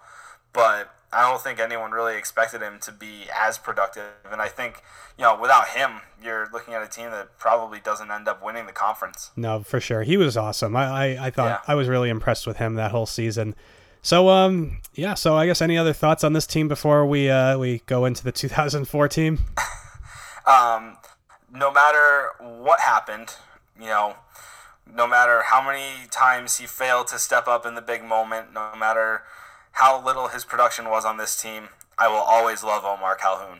[0.53, 4.03] but I don't think anyone really expected him to be as productive.
[4.31, 4.81] And I think,
[5.17, 8.65] you know, without him, you're looking at a team that probably doesn't end up winning
[8.65, 9.31] the conference.
[9.35, 10.03] No, for sure.
[10.03, 10.75] He was awesome.
[10.75, 11.71] I, I, I thought yeah.
[11.71, 13.55] I was really impressed with him that whole season.
[14.01, 15.13] So, um, yeah.
[15.13, 18.23] So, I guess any other thoughts on this team before we uh, we go into
[18.23, 19.39] the 2004 team?
[20.45, 20.97] um,
[21.53, 23.35] no matter what happened,
[23.79, 24.15] you know,
[24.95, 28.71] no matter how many times he failed to step up in the big moment, no
[28.77, 29.23] matter
[29.73, 33.59] how little his production was on this team, I will always love Omar Calhoun.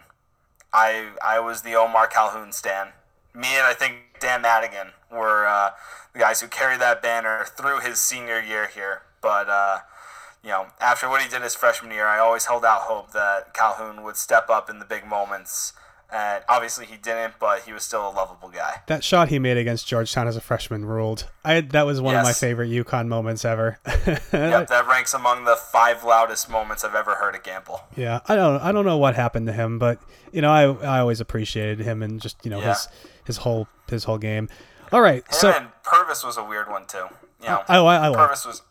[0.73, 2.89] I I was the Omar Calhoun stan.
[3.33, 5.71] Me and I think Dan Madigan were uh,
[6.13, 9.03] the guys who carried that banner through his senior year here.
[9.21, 9.79] But uh,
[10.43, 13.53] you know, after what he did his freshman year, I always held out hope that
[13.53, 15.73] Calhoun would step up in the big moments
[16.11, 18.81] and obviously he didn't, but he was still a lovable guy.
[18.87, 21.29] That shot he made against Georgetown as a freshman ruled.
[21.45, 22.21] I that was one yes.
[22.21, 23.79] of my favorite UConn moments ever.
[23.85, 27.81] yep, that ranks among the five loudest moments I've ever heard at Gampel.
[27.95, 29.99] Yeah, I don't I don't know what happened to him, but
[30.31, 32.69] you know I I always appreciated him and just you know yeah.
[32.69, 32.87] his
[33.25, 34.49] his whole his whole game.
[34.91, 37.05] All right, him so and Purvis was a weird one too.
[37.41, 38.61] You know, I, I, I Purvis was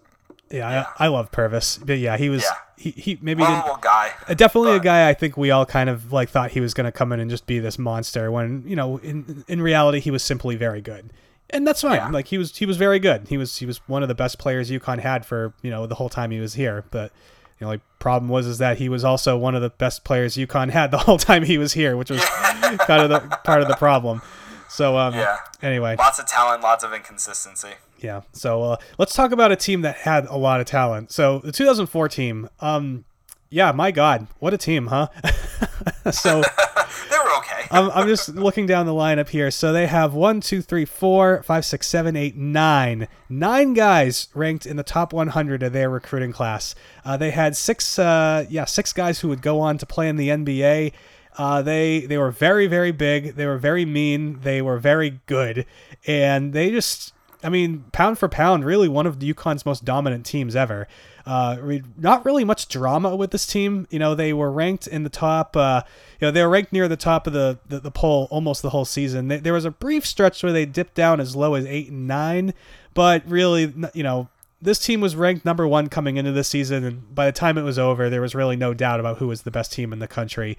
[0.51, 0.87] yeah, yeah.
[0.99, 2.51] I, I, love Purvis, but yeah, he was yeah.
[2.81, 4.81] He, he maybe Lovable guy, uh, definitely but.
[4.81, 5.09] a guy.
[5.11, 7.31] I think we all kind of like thought he was going to come in and
[7.31, 11.13] just be this monster when you know in in reality he was simply very good,
[11.51, 11.97] and that's fine.
[11.97, 12.09] Yeah.
[12.09, 13.29] Like he was he was very good.
[13.29, 15.97] He was he was one of the best players UConn had for you know the
[15.97, 16.87] whole time he was here.
[16.91, 17.13] But
[17.59, 20.71] the only problem was is that he was also one of the best players UConn
[20.71, 23.77] had the whole time he was here, which was kind of the part of the
[23.77, 24.23] problem.
[24.71, 25.39] So um, yeah.
[25.63, 27.73] Anyway, lots of talent, lots of inconsistency.
[27.99, 28.23] Yeah.
[28.33, 31.13] So uh, let's talk about a team that had a lot of talent.
[31.13, 32.49] So the 2004 team.
[32.61, 33.05] Um,
[33.53, 35.09] yeah, my God, what a team, huh?
[36.13, 36.41] so
[37.11, 37.67] they were okay.
[37.73, 39.51] I'm, I'm just looking down the lineup here.
[39.51, 44.67] So they have one, two, three, four, five, six, seven, eight, nine, nine guys ranked
[44.67, 46.77] in the top 100 of their recruiting class.
[47.05, 50.15] Uh, they had six, uh, yeah, six guys who would go on to play in
[50.15, 50.93] the NBA.
[51.39, 53.37] Uh, they they were very very big.
[53.37, 54.41] They were very mean.
[54.41, 55.67] They were very good,
[56.07, 57.13] and they just
[57.43, 60.87] I mean, pound for pound, really one of UConn's most dominant teams ever.
[61.25, 61.57] Uh,
[61.97, 63.87] not really much drama with this team.
[63.91, 65.57] You know, they were ranked in the top.
[65.57, 65.83] Uh,
[66.21, 68.71] you know, they were ranked near the top of the the, the poll almost the
[68.71, 69.29] whole season.
[69.29, 72.07] They, there was a brief stretch where they dipped down as low as eight and
[72.07, 72.53] nine,
[72.95, 74.29] but really, you know,
[74.61, 77.63] this team was ranked number one coming into the season, and by the time it
[77.63, 80.09] was over, there was really no doubt about who was the best team in the
[80.09, 80.59] country.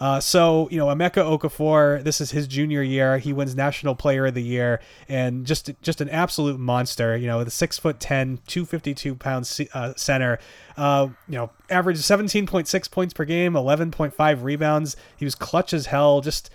[0.00, 3.18] Uh, so you know, Emeka Okafor, this is his junior year.
[3.18, 7.16] He wins National Player of the Year, and just just an absolute monster.
[7.16, 10.38] You know, the six foot 10, 252 pound uh, center.
[10.76, 14.96] Uh, you know, averaged 17.6 points per game, 11.5 rebounds.
[15.16, 16.20] He was clutch as hell.
[16.20, 16.50] Just,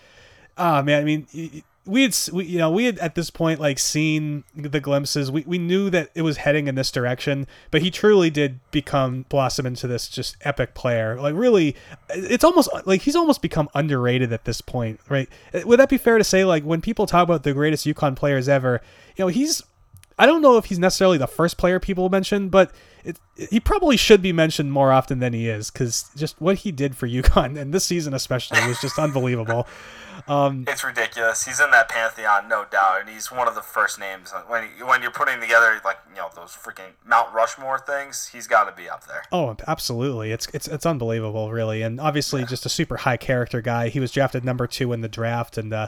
[0.58, 1.01] ah, man.
[1.01, 4.80] I mean we had we, you know we had at this point like seen the
[4.80, 5.32] glimpses.
[5.32, 9.26] We, we knew that it was heading in this direction but he truly did become
[9.30, 11.19] blossom into this just epic player.
[11.19, 11.76] Like really
[12.10, 15.30] it's almost like he's almost become underrated at this point right?
[15.54, 18.48] Would that be fair to say like when people talk about the greatest UConn players
[18.48, 18.82] ever
[19.15, 19.62] you know he's
[20.17, 22.71] I don't know if he's necessarily the first player people mention, but
[23.04, 26.71] it, he probably should be mentioned more often than he is because just what he
[26.71, 29.67] did for UConn and this season especially was just unbelievable.
[30.28, 31.45] Um, it's ridiculous.
[31.45, 35.02] He's in that pantheon, no doubt, and he's one of the first names when when
[35.02, 38.30] you're putting together like you know those freaking Mount Rushmore things.
[38.32, 39.23] He's got to be up there.
[39.32, 40.32] Oh, absolutely.
[40.32, 42.47] It's it's it's unbelievable, really, and obviously yeah.
[42.47, 43.89] just a super high character guy.
[43.89, 45.88] He was drafted number two in the draft, and uh,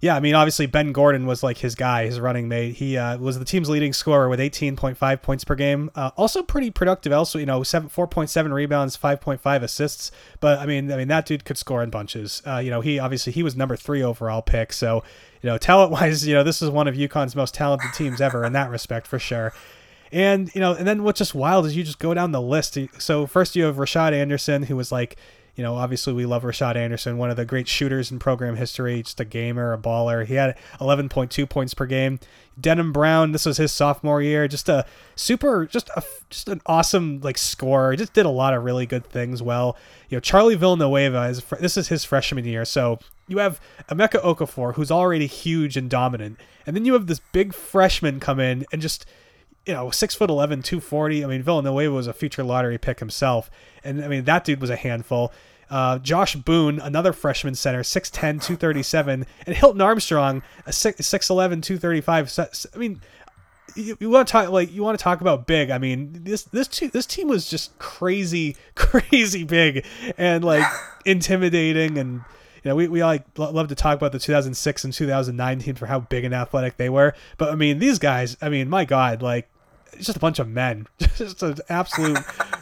[0.00, 2.76] yeah, I mean, obviously Ben Gordon was like his guy, his running mate.
[2.76, 5.90] He uh, was the team's leading scorer with 18.5 points per game.
[5.94, 7.12] Uh, also pretty productive.
[7.12, 10.10] Also, you know, seven, 4.7 rebounds, 5.5 assists.
[10.40, 12.42] But I mean, I mean that dude could score in bunches.
[12.46, 14.72] Uh, you know, he obviously he was number three overall pick.
[14.72, 15.02] So
[15.42, 18.44] you know, talent wise, you know, this is one of UConn's most talented teams ever
[18.44, 19.52] in that respect for sure.
[20.12, 22.78] And you know, and then what's just wild is you just go down the list.
[22.98, 25.16] So first you have Rashad Anderson, who was like
[25.56, 29.02] you know, obviously we love Rashad Anderson, one of the great shooters in program history,
[29.02, 30.24] just a gamer, a baller.
[30.24, 32.20] He had 11.2 points per game.
[32.60, 37.20] Denham Brown, this was his sophomore year, just a super, just a, just an awesome
[37.22, 37.96] like scorer.
[37.96, 39.76] Just did a lot of really good things well.
[40.10, 44.74] You know, Charlie Villanueva is this is his freshman year, so you have Emeka Okafor,
[44.74, 48.80] who's already huge and dominant, and then you have this big freshman come in and
[48.80, 49.06] just
[49.66, 51.24] you know, six foot 11, 240.
[51.24, 53.50] I mean, Villanueva was a future lottery pick himself.
[53.84, 55.32] And I mean, that dude was a handful.
[55.68, 59.26] Uh, Josh Boone, another freshman center, 6'10, 237.
[59.46, 62.38] And Hilton Armstrong, a 6'11, 235.
[62.74, 63.00] I mean,
[63.74, 65.70] you, you want to talk like you want to talk about big.
[65.70, 69.84] I mean, this this this team was just crazy, crazy big
[70.16, 70.64] and like
[71.04, 72.22] intimidating and
[72.62, 75.86] you know, we, we like love to talk about the 2006 and 2009 teams for
[75.86, 77.14] how big and athletic they were.
[77.38, 79.48] But I mean, these guys, I mean, my God, like
[79.96, 82.18] it's just a bunch of men, just an absolute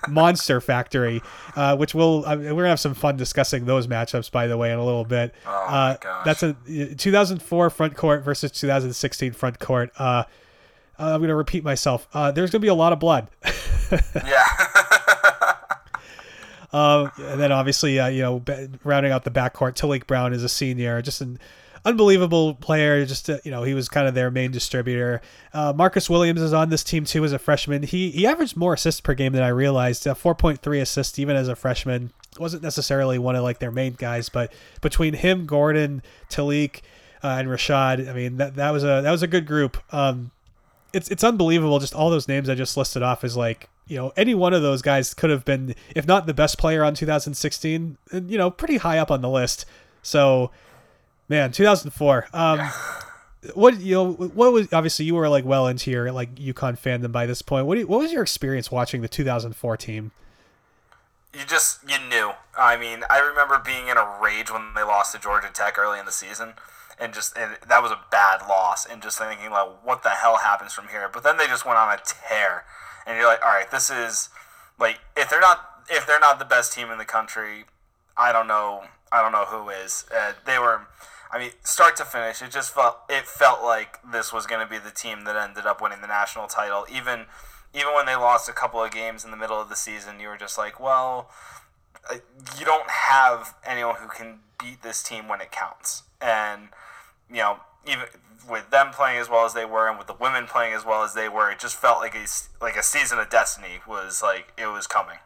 [0.09, 1.21] monster factory.
[1.57, 4.73] Uh, which we'll uh, we're gonna have some fun discussing those matchups, by the way,
[4.73, 5.35] in a little bit.
[5.47, 6.55] Oh uh, that's a
[6.97, 9.91] 2004 front court versus 2016 front court.
[9.99, 10.25] Uh,
[10.99, 12.09] I'm gonna repeat myself.
[12.13, 13.29] Uh, there's gonna be a lot of blood.
[14.15, 14.45] yeah.
[16.73, 18.43] Uh, and then obviously, uh, you know,
[18.83, 21.39] rounding out the backcourt, Taliek Brown is a senior, just an
[21.85, 23.05] unbelievable player.
[23.05, 25.21] Just to, you know, he was kind of their main distributor.
[25.53, 27.83] Uh, Marcus Williams is on this team too as a freshman.
[27.83, 30.07] He he averaged more assists per game than I realized.
[30.07, 32.13] Uh, 4.3 assists even as a freshman.
[32.39, 36.81] wasn't necessarily one of like their main guys, but between him, Gordon, Taliek,
[37.23, 39.77] uh, and Rashad, I mean that that was a that was a good group.
[39.93, 40.31] Um,
[40.93, 41.79] it's it's unbelievable.
[41.79, 44.63] Just all those names I just listed off is like you know any one of
[44.63, 48.77] those guys could have been, if not the best player on 2016, you know, pretty
[48.79, 49.65] high up on the list
[50.03, 50.51] So,
[51.29, 52.29] man, 2004.
[52.33, 52.61] Um,
[53.55, 54.13] what you know?
[54.13, 57.67] What was obviously you were like well into your like UConn fandom by this point.
[57.67, 60.13] What you, what was your experience watching the 2004 team?
[61.35, 62.33] You just you knew.
[62.57, 65.99] I mean, I remember being in a rage when they lost to Georgia Tech early
[65.99, 66.55] in the season,
[66.99, 70.37] and just and that was a bad loss, and just thinking like, what the hell
[70.37, 71.11] happens from here?
[71.13, 72.65] But then they just went on a tear,
[73.07, 74.31] and you're like, all right, this is
[74.79, 77.65] like if they're not if they're not the best team in the country,
[78.17, 78.85] I don't know.
[79.13, 80.07] I don't know who is.
[80.15, 80.83] Uh, they were.
[81.35, 84.71] I mean, start to finish, it just felt it felt like this was going to
[84.71, 86.87] be the team that ended up winning the national title.
[86.89, 87.27] Even
[87.75, 90.29] even when they lost a couple of games in the middle of the season, you
[90.29, 91.29] were just like, well,
[92.57, 96.05] you don't have anyone who can beat this team when it counts.
[96.21, 96.69] And
[97.29, 98.05] you know, even
[98.49, 101.03] with them playing as well as they were, and with the women playing as well
[101.03, 102.27] as they were, it just felt like a
[102.61, 105.19] like a season of destiny was like it was coming.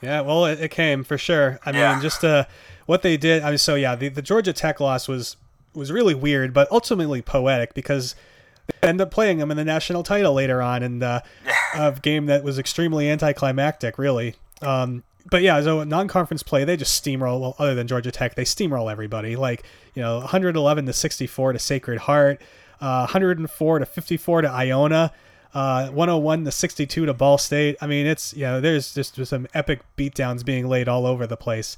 [0.00, 1.58] Yeah, well, it, it came for sure.
[1.64, 1.92] I yeah.
[1.92, 2.44] mean, just uh,
[2.86, 3.42] what they did.
[3.42, 5.36] I mean, so yeah, the, the Georgia Tech loss was
[5.74, 8.14] was really weird, but ultimately poetic because
[8.66, 11.20] they end up playing them in the national title later on, and uh,
[11.74, 14.34] a game that was extremely anticlimactic, really.
[14.60, 17.40] Um, but yeah, so non-conference play, they just steamroll.
[17.40, 19.36] Well, other than Georgia Tech, they steamroll everybody.
[19.36, 19.64] Like
[19.94, 22.40] you know, 111 to 64 to Sacred Heart,
[22.80, 25.12] uh, 104 to 54 to Iona
[25.54, 27.76] uh, 101 to 62 to Ball State.
[27.80, 31.36] I mean, it's you know, there's just some epic beatdowns being laid all over the
[31.36, 31.76] place.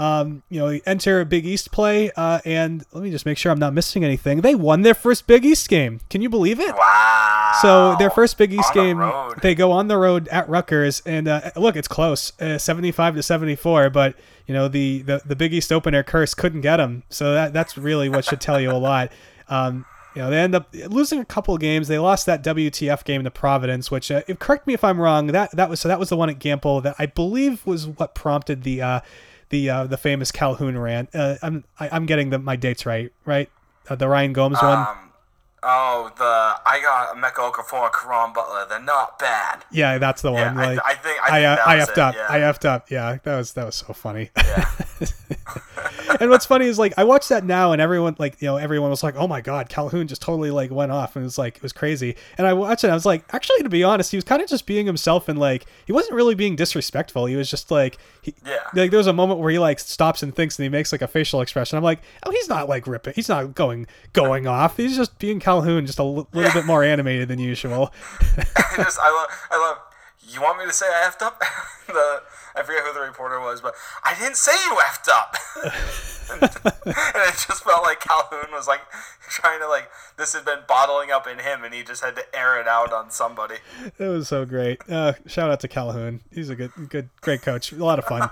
[0.00, 3.52] Um, you know, enter a Big East play, uh, and let me just make sure
[3.52, 4.40] I'm not missing anything.
[4.40, 6.00] They won their first Big East game.
[6.08, 6.74] Can you believe it?
[6.74, 7.58] Wow!
[7.60, 11.28] So their first Big East game, the they go on the road at Rutgers, and
[11.28, 13.90] uh, look, it's close, uh, 75 to 74.
[13.90, 17.02] But you know, the, the the Big East opener curse couldn't get them.
[17.10, 19.12] So that that's really what should tell you a lot.
[19.48, 19.84] Um,
[20.14, 21.88] you know, they end up losing a couple of games.
[21.88, 25.28] They lost that WTF game to Providence, which, uh, if, correct me if I'm wrong,
[25.28, 28.14] that that was so that was the one at Gampel that I believe was what
[28.14, 29.00] prompted the uh,
[29.50, 31.10] the uh, the famous Calhoun rant.
[31.14, 33.50] Uh, I'm I, am i am getting the, my dates right, right?
[33.88, 34.86] Uh, the Ryan Gomes um, one.
[35.62, 38.66] Oh, the I got Emeka Okafor Caron Butler.
[38.68, 39.64] They're not bad.
[39.70, 40.56] Yeah, that's the yeah, one.
[40.56, 42.14] Like, I, I think I, think I, I effed up.
[42.14, 42.26] yeah.
[42.28, 42.90] I effed up.
[42.90, 44.30] Yeah, that was that was so funny.
[44.36, 44.70] Yeah.
[46.20, 48.90] and what's funny is like I watched that now, and everyone like you know everyone
[48.90, 51.56] was like, "Oh my god, Calhoun just totally like went off," and it was like
[51.56, 52.16] it was crazy.
[52.38, 54.48] And I watched it, I was like, actually, to be honest, he was kind of
[54.48, 57.26] just being himself, and like he wasn't really being disrespectful.
[57.26, 60.22] He was just like, he, yeah, like there was a moment where he like stops
[60.22, 61.76] and thinks, and he makes like a facial expression.
[61.76, 64.76] I'm like, oh, he's not like ripping, he's not going going off.
[64.76, 66.54] He's just being Calhoun, just a l- little yeah.
[66.54, 67.92] bit more animated than usual.
[68.36, 69.78] I just I love I love.
[70.32, 71.40] You want me to say I effed up?
[71.86, 72.22] the
[72.54, 75.34] I forget who the reporter was, but I didn't say you effed up.
[76.32, 78.80] and, it just felt like Calhoun was like
[79.28, 82.36] trying to like this had been bottling up in him, and he just had to
[82.36, 83.56] air it out on somebody.
[83.98, 84.80] It was so great.
[84.88, 86.20] Uh, shout out to Calhoun.
[86.32, 87.72] He's a good, good, great coach.
[87.72, 88.30] A lot of fun.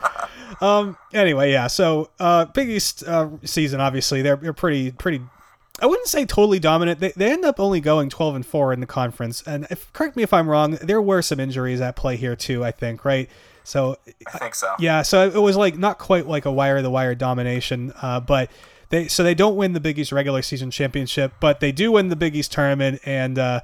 [0.61, 0.97] um.
[1.13, 1.67] Anyway, yeah.
[1.67, 3.81] So, uh, Big East uh, season.
[3.81, 5.23] Obviously, they're they're pretty pretty
[5.81, 7.01] I wouldn't say totally dominant.
[7.01, 9.43] They, they end up only going 12 and 4 in the conference.
[9.47, 12.65] And if, correct me if I'm wrong, there were some injuries at play here too,
[12.65, 13.29] I think, right?
[13.69, 14.75] So I think so.
[14.79, 18.51] Yeah, so it was like not quite like a wire the wire domination, uh, but
[18.89, 22.09] they so they don't win the Big East regular season championship, but they do win
[22.09, 23.61] the Big East tournament, and uh,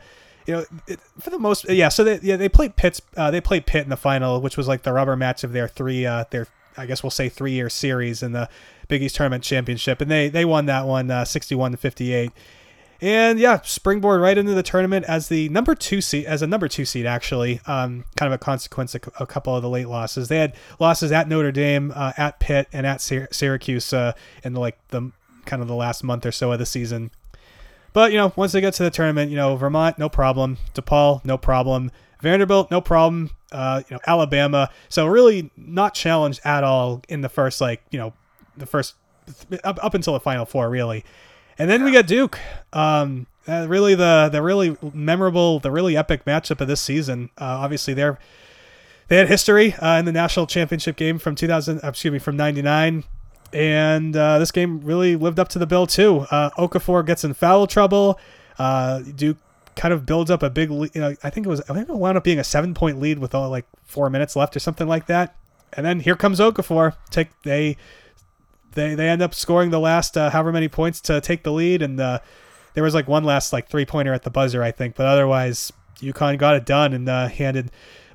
[0.46, 1.88] you know it, for the most yeah.
[1.88, 4.68] So they yeah they played Pitt's uh, they played Pitt in the final, which was
[4.68, 7.70] like the rubber match of their three uh, their I guess we'll say three year
[7.70, 8.50] series in the
[8.88, 12.32] Big East tournament championship, and they they won that one uh, 61 to 58.
[13.00, 16.68] And yeah, springboard right into the tournament as the number two seed, as a number
[16.68, 17.60] two seed actually.
[17.66, 20.28] Um, kind of a consequence of a couple of the late losses.
[20.28, 24.78] They had losses at Notre Dame, uh, at Pitt, and at Syracuse uh, in like
[24.88, 25.12] the
[25.44, 27.10] kind of the last month or so of the season.
[27.92, 30.58] But you know, once they get to the tournament, you know, Vermont, no problem.
[30.74, 31.90] DePaul, no problem.
[32.20, 33.30] Vanderbilt, no problem.
[33.52, 37.98] Uh, you know, Alabama, so really not challenged at all in the first like you
[37.98, 38.14] know,
[38.56, 38.94] the first
[39.62, 41.04] up, up until the Final Four really.
[41.58, 42.38] And then we got Duke.
[42.72, 47.30] Um, uh, really the the really memorable, the really epic matchup of this season.
[47.38, 48.18] Uh, obviously, they're
[49.08, 51.84] they had history uh, in the national championship game from 2000.
[51.84, 53.04] Uh, excuse me, from '99.
[53.52, 56.26] And uh, this game really lived up to the bill too.
[56.30, 58.18] Uh, Okafor gets in foul trouble.
[59.14, 59.36] Duke
[59.76, 60.70] kind of builds up a big.
[60.70, 61.60] You know, I think it was.
[61.68, 64.34] I think it wound up being a seven point lead with all like four minutes
[64.34, 65.36] left or something like that.
[65.74, 66.96] And then here comes Okafor.
[67.10, 67.76] Take they
[68.74, 71.82] they they end up scoring the last uh, however many points to take the lead,
[71.82, 72.18] and uh,
[72.74, 74.96] there was like one last like three pointer at the buzzer, I think.
[74.96, 77.70] But otherwise, UConn got it done and uh, handed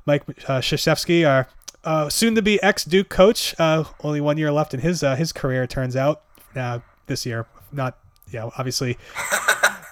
[0.06, 1.48] Mike uh, Krzyzewski, our
[1.84, 5.16] uh, soon to be ex Duke coach, uh, only one year left in his uh,
[5.16, 5.66] his career.
[5.66, 6.22] Turns out
[6.54, 7.98] uh, this year, not
[8.30, 8.98] yeah, obviously.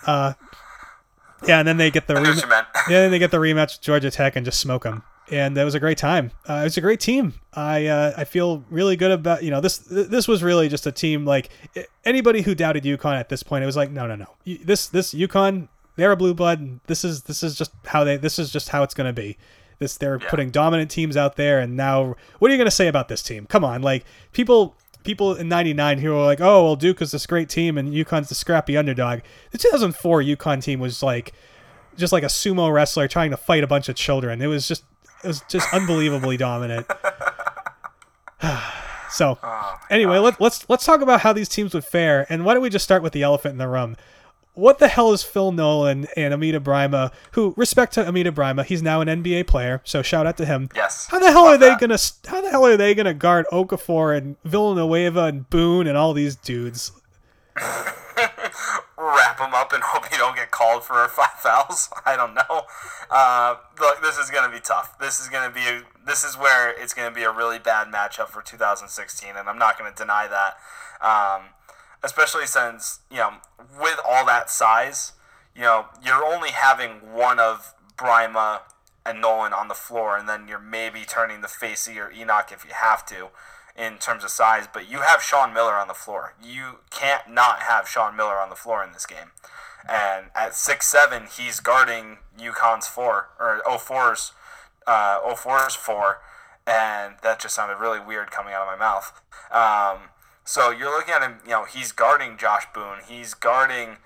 [0.06, 0.32] Uh,
[1.46, 2.66] yeah, and then they get the rematch.
[2.88, 5.02] yeah, then they get the rematch with Georgia Tech and just smoke them.
[5.30, 6.30] And that was a great time.
[6.48, 7.34] Uh, it was a great team.
[7.52, 10.92] I uh, I feel really good about you know this this was really just a
[10.92, 11.50] team like
[12.04, 13.62] anybody who doubted UConn at this point.
[13.62, 16.80] It was like no no no this this UConn they're a blue blood.
[16.86, 19.36] this is this is just how they this is just how it's gonna be.
[19.78, 20.30] This they're yeah.
[20.30, 23.46] putting dominant teams out there, and now what are you gonna say about this team?
[23.46, 27.26] Come on, like people people in 99 who were like, oh, well, Duke is this
[27.26, 29.20] great team and UConn's the scrappy underdog.
[29.52, 31.32] The 2004 UConn team was like
[31.96, 34.40] just like a sumo wrestler trying to fight a bunch of children.
[34.40, 34.84] It was just
[35.22, 36.86] it was just unbelievably dominant.
[39.10, 42.54] so oh, anyway, let, let's let's talk about how these teams would fare, and why
[42.54, 43.96] don't we just start with the elephant in the room?
[44.54, 47.12] What the hell is Phil Nolan and Amida Brimah?
[47.32, 50.68] Who respect to Amida Brimah, he's now an NBA player, so shout out to him.
[50.74, 51.06] Yes.
[51.06, 51.80] How the hell are they that.
[51.80, 51.98] gonna?
[52.26, 56.34] How the hell are they gonna guard Okafor and Villanueva and Boone and all these
[56.36, 56.92] dudes?
[58.98, 61.88] wrap them up and hope you don't get called for five fouls.
[62.04, 62.62] I don't know.
[63.10, 64.98] Uh, look, this is to be tough.
[64.98, 68.28] This is to be a, this is where it's to be a really bad matchup
[68.28, 70.56] for 2016, and I'm not to deny that.
[71.00, 71.50] Um,
[72.02, 73.34] especially since you know
[73.80, 75.12] with all that size,
[75.54, 78.60] you know you're only having one of Brimah
[79.06, 82.64] and Nolan on the floor, and then you're maybe turning the Facey or Enoch if
[82.64, 83.28] you have to
[83.78, 86.34] in terms of size, but you have Shonn Miller on the floor.
[86.42, 89.30] You can't not have Shonn Miller on the floor in this game.
[89.88, 94.32] And at six seven, he's guarding UConn's four or 04's
[94.86, 96.20] uh, 04's four,
[96.66, 99.12] and that just sounded really weird coming out of my mouth.
[99.52, 100.08] Um,
[100.44, 101.38] so you're looking at him.
[101.44, 102.98] You know, he's guarding Josh Boone.
[103.06, 103.98] He's guarding,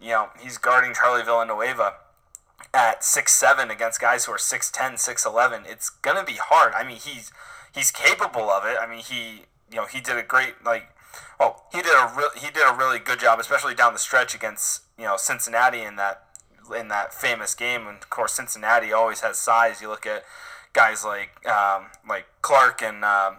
[0.00, 1.94] you know, he's guarding Charlie Villanueva
[2.72, 5.62] at six seven against guys who are 6'10", 6'11".
[5.66, 6.72] It's gonna be hard.
[6.74, 7.30] I mean, he's
[7.74, 8.76] he's capable of it.
[8.80, 10.90] I mean, he you know he did a great like
[11.38, 14.34] well he did a re- he did a really good job, especially down the stretch
[14.34, 16.24] against you know Cincinnati in that
[16.76, 17.86] in that famous game.
[17.86, 19.80] And of course, Cincinnati always has size.
[19.80, 20.24] You look at
[20.72, 23.36] guys like um, like Clark and um,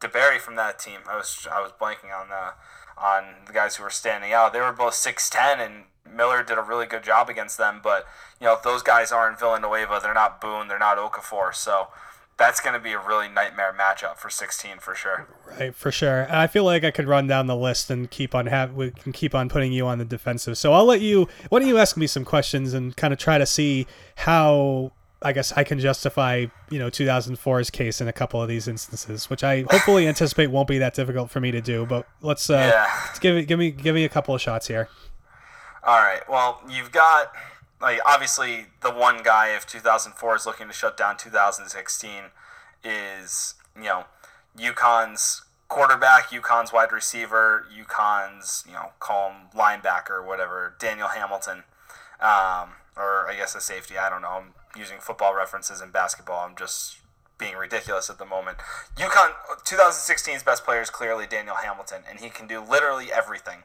[0.00, 1.00] DeBerry from that team.
[1.08, 2.52] I was I was blanking on the
[3.00, 4.52] on the guys who were standing out.
[4.52, 7.80] They were both six ten, and Miller did a really good job against them.
[7.82, 8.06] But
[8.40, 11.54] you know, if those guys aren't Villanueva, they're not Boone, they're not Okafor.
[11.54, 11.88] So
[12.38, 15.26] that's going to be a really nightmare matchup for 16 for sure.
[15.44, 16.26] Right, for sure.
[16.30, 19.12] I feel like I could run down the list and keep on have we can
[19.12, 20.56] keep on putting you on the defensive.
[20.56, 21.28] So I'll let you.
[21.48, 23.86] Why don't you ask me some questions and kind of try to see
[24.16, 28.68] how I guess I can justify you know 2004's case in a couple of these
[28.68, 31.86] instances, which I hopefully anticipate won't be that difficult for me to do.
[31.86, 32.86] But let's uh, yeah.
[33.06, 34.88] let's give it give me give me a couple of shots here.
[35.82, 36.22] All right.
[36.28, 37.32] Well, you've got
[37.80, 42.12] like obviously the one guy if 2004 is looking to shut down 2016
[42.84, 44.04] is you know
[44.58, 51.64] UConn's quarterback, UConn's wide receiver, UConn's you know call him linebacker whatever, Daniel Hamilton,
[52.20, 53.96] um, or I guess a safety.
[53.96, 54.28] I don't know.
[54.28, 56.46] I'm using football references in basketball.
[56.46, 56.98] I'm just
[57.38, 58.58] being ridiculous at the moment.
[58.96, 59.30] UConn
[59.64, 63.58] 2016's best player is clearly Daniel Hamilton, and he can do literally everything.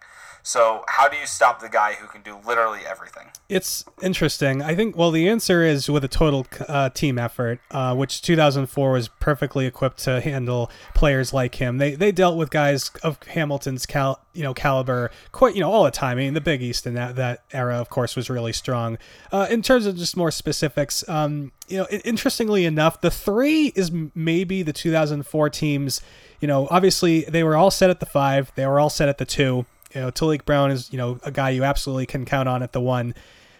[0.46, 3.28] So, how do you stop the guy who can do literally everything?
[3.48, 4.62] It's interesting.
[4.62, 8.92] I think, well, the answer is with a total uh, team effort, uh, which 2004
[8.92, 11.78] was perfectly equipped to handle players like him.
[11.78, 15.86] They they dealt with guys of Hamilton's cal, you know, caliber quite, you know, all
[15.86, 16.18] the time.
[16.18, 18.98] I mean, the Big East in that, that era, of course, was really strong.
[19.32, 23.92] Uh, in terms of just more specifics, um, you know, interestingly enough, the three is
[24.14, 26.02] maybe the 2004 teams.
[26.42, 29.18] You know, obviously they were all set at the five, they were all set at
[29.18, 32.50] the two you know, Taliek Brown is you know a guy you absolutely can count
[32.50, 33.14] on at the one.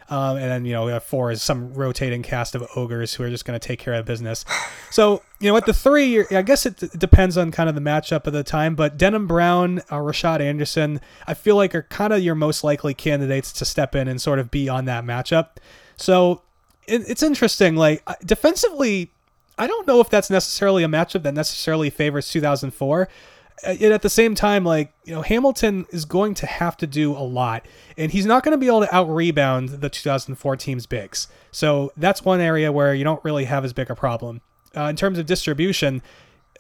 [0.10, 3.46] Um, and then you know four is some rotating cast of ogres who are just
[3.46, 4.46] going to take care of business.
[4.94, 7.82] So you know at the three, I guess it, it depends on kind of the
[7.82, 8.76] matchup of the time.
[8.76, 12.94] But Denham Brown, uh, Rashad Anderson, I feel like are kind of your most likely
[12.94, 15.58] candidates to step in and sort of be on that matchup.
[15.98, 16.44] So
[16.86, 17.76] it, it's interesting.
[17.76, 19.10] Like defensively,
[19.58, 23.08] I don't know if that's necessarily a matchup that necessarily favors 2004
[23.64, 27.12] and at the same time, like you know, Hamilton is going to have to do
[27.12, 27.66] a lot,
[27.98, 31.28] and he's not going to be able to out rebound the 2004 team's bigs.
[31.52, 34.42] So that's one area where you don't really have as big a problem.
[34.76, 36.02] Uh, in terms of distribution,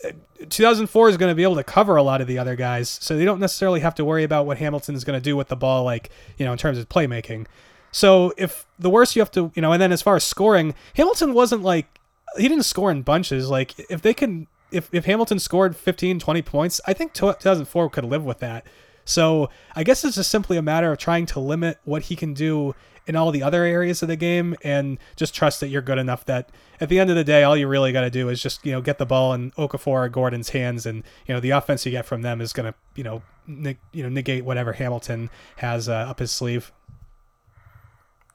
[0.05, 0.11] uh,
[0.49, 3.17] 2004 is going to be able to cover a lot of the other guys, so
[3.17, 5.55] they don't necessarily have to worry about what Hamilton is going to do with the
[5.55, 7.47] ball, like you know, in terms of playmaking.
[7.91, 10.73] So if the worst you have to, you know, and then as far as scoring,
[10.95, 11.99] Hamilton wasn't like
[12.37, 13.49] he didn't score in bunches.
[13.49, 18.05] Like if they can if, if Hamilton scored 15, 20 points, I think 2004 could
[18.05, 18.65] live with that.
[19.05, 22.33] So I guess it's just simply a matter of trying to limit what he can
[22.33, 22.73] do
[23.05, 26.23] in all the other areas of the game and just trust that you're good enough
[26.25, 26.49] that
[26.79, 28.71] at the end of the day, all you really got to do is just, you
[28.71, 31.91] know, get the ball in Okafor or Gordon's hands and, you know, the offense you
[31.91, 35.93] get from them is going to, you know, you know, negate whatever Hamilton has uh,
[35.93, 36.71] up his sleeve.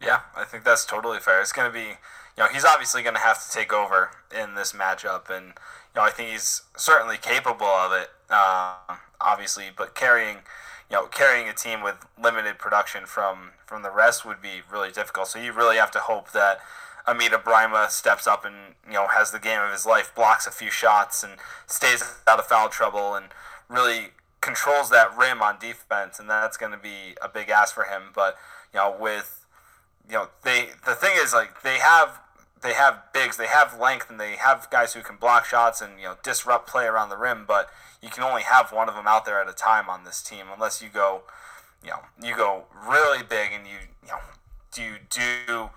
[0.02, 1.40] Yeah, I think that's totally fair.
[1.40, 4.54] It's going to be, you know, he's obviously going to have to take over in
[4.54, 5.54] this matchup, and
[5.94, 8.08] you know, I think he's certainly capable of it.
[8.30, 8.74] Uh,
[9.20, 10.38] obviously, but carrying,
[10.90, 14.90] you know, carrying a team with limited production from from the rest would be really
[14.90, 15.28] difficult.
[15.28, 16.60] So you really have to hope that
[17.06, 20.50] Amida Brimah steps up and you know has the game of his life, blocks a
[20.50, 21.34] few shots, and
[21.66, 23.26] stays out of foul trouble, and
[23.68, 24.08] really
[24.40, 28.10] controls that rim on defense, and that's going to be a big ask for him.
[28.14, 28.36] But
[28.72, 29.46] you know, with
[30.08, 32.20] you know, they the thing is like they have
[32.62, 35.98] they have bigs, they have length, and they have guys who can block shots and
[35.98, 37.44] you know disrupt play around the rim.
[37.46, 37.70] But
[38.02, 40.46] you can only have one of them out there at a time on this team,
[40.52, 41.22] unless you go,
[41.82, 44.18] you know, you go really big and you you know
[44.72, 45.70] do you do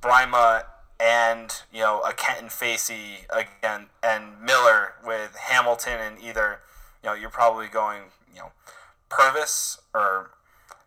[0.00, 0.64] Brimah
[0.98, 6.60] and you know a Kentan Facey again and Miller with Hamilton and either
[7.02, 8.02] you know you're probably going
[8.32, 8.52] you know
[9.08, 10.30] Purvis or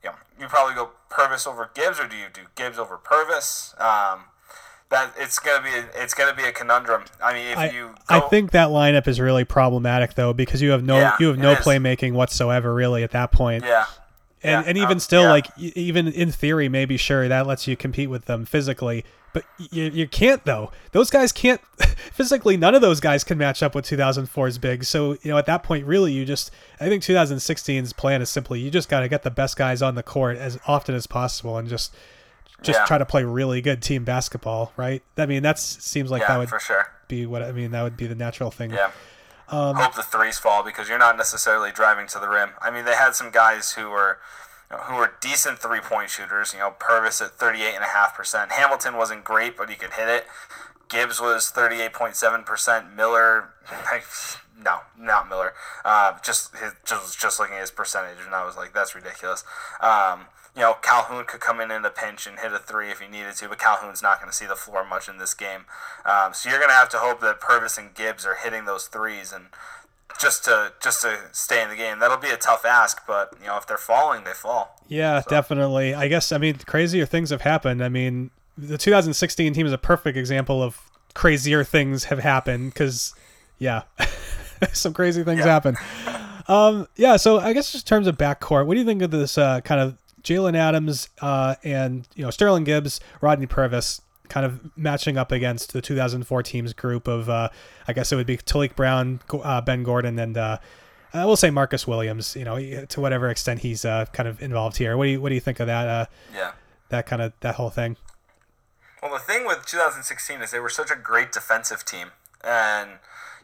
[0.04, 3.74] you know you probably go Purvis over Gibbs or do you do Gibbs over Purvis?
[3.78, 4.26] Um,
[4.90, 7.04] that it's gonna be a, it's gonna be a conundrum.
[7.24, 10.62] I mean, if I, you go, I think that lineup is really problematic though because
[10.62, 13.64] you have no Yeah, you have no playmaking whatsoever really at that point.
[13.64, 13.86] yeah.
[14.44, 15.32] and, Yeah, and even um, still yeah.
[15.32, 19.04] like even in theory maybe sure that lets you compete with them physically
[19.36, 21.60] but you, you can't though those guys can't
[22.14, 25.46] physically none of those guys can match up with 2004's big so you know at
[25.46, 29.10] that point really you just i think 2016's plan is simply you just got to
[29.10, 31.94] get the best guys on the court as often as possible and just
[32.62, 32.86] just Yeah.
[32.86, 36.38] try to play really good team basketball right i mean that seems like yeah, that
[36.40, 36.92] would for sure.
[37.08, 38.92] be what i mean that would be the natural thing Yeah.
[39.48, 42.54] Um, Hope the threes fall because you're not necessarily driving to the rim.
[42.64, 44.18] I mean, they had some guys who were
[44.72, 46.52] you know, who were decent three point shooters.
[46.54, 48.52] You know, Purvis at 38.5%.
[48.54, 50.26] Hamilton wasn't great, but he could hit it.
[50.90, 52.96] Gibbs was 38.7%.
[52.96, 53.50] Miller,
[54.64, 55.54] no, not Miller.
[55.84, 59.44] Uh, just his, just just looking at his percentage, and I was like, that's ridiculous.
[59.80, 60.26] Um,
[60.56, 63.08] you know, Calhoun could come in in a pinch and hit a three if he
[63.08, 65.66] needed to, but Calhoun's not going to see the floor much in this game.
[66.06, 68.88] Um, so you're going to have to hope that Purvis and Gibbs are hitting those
[68.88, 69.46] threes and
[70.20, 72.00] just to just to stay in the game.
[72.00, 74.80] That'll be a tough ask, but you know, if they're falling, they fall.
[74.88, 75.94] Yeah, definitely.
[75.94, 77.84] I guess I mean crazier things have happened.
[77.84, 80.80] I mean, the 2016 team is a perfect example of
[81.14, 83.14] crazier things have happened because,
[83.60, 83.82] yeah,
[84.72, 85.46] some crazy things Yeah.
[85.48, 85.78] happen.
[86.48, 87.18] Um, yeah.
[87.18, 89.60] So I guess just in terms of backcourt, what do you think of this uh,
[89.62, 94.02] kind of Jalen Adams uh, and you know Sterling Gibbs, Rodney Purvis?
[94.28, 97.50] Kind of matching up against the 2004 team's group of, uh,
[97.88, 100.58] I guess it would be Taliek Brown, uh, Ben Gordon, and uh,
[101.14, 102.36] I will say Marcus Williams.
[102.36, 104.98] You know, to whatever extent he's uh, kind of involved here.
[104.98, 105.88] What do you what do you think of that?
[105.88, 106.52] Uh, Yeah.
[106.90, 107.98] that kind of that whole thing.
[109.04, 112.08] Well, the thing with 2016 is they were such a great defensive team,
[112.44, 112.94] and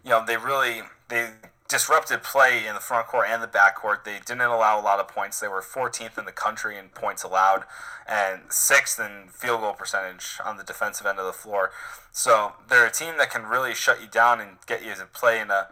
[0.03, 1.29] you know they really they
[1.71, 4.03] disrupted play in the front court and the back court.
[4.05, 5.39] They didn't allow a lot of points.
[5.39, 7.63] They were 14th in the country in points allowed,
[8.07, 11.71] and sixth in field goal percentage on the defensive end of the floor.
[12.11, 15.39] So they're a team that can really shut you down and get you to play
[15.39, 15.69] in a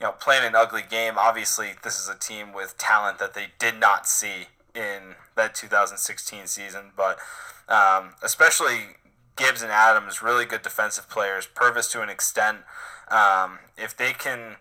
[0.00, 1.14] you know play in an ugly game.
[1.16, 6.46] Obviously, this is a team with talent that they did not see in that 2016
[6.46, 7.18] season, but
[7.68, 8.96] um, especially
[9.36, 11.46] Gibbs and Adams, really good defensive players.
[11.46, 12.58] Purvis to an extent.
[13.08, 14.56] Um, if they can,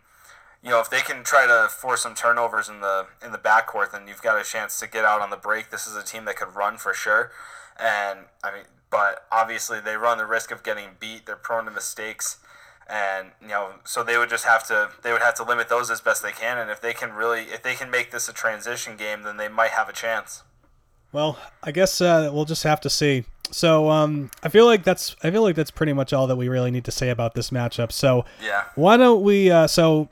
[0.63, 3.91] you know, if they can try to force some turnovers in the in the backcourt,
[3.91, 5.69] then you've got a chance to get out on the break.
[5.71, 7.31] This is a team that could run for sure,
[7.77, 11.25] and I mean, but obviously they run the risk of getting beat.
[11.25, 12.37] They're prone to mistakes,
[12.89, 15.91] and you know, so they would just have to they would have to limit those
[15.91, 16.57] as best they can.
[16.57, 19.49] And if they can really, if they can make this a transition game, then they
[19.49, 20.43] might have a chance.
[21.11, 23.25] Well, I guess uh, we'll just have to see.
[23.51, 26.47] So um, I feel like that's I feel like that's pretty much all that we
[26.47, 27.91] really need to say about this matchup.
[27.91, 28.63] So Yeah.
[28.75, 29.51] why don't we?
[29.51, 30.09] Uh, so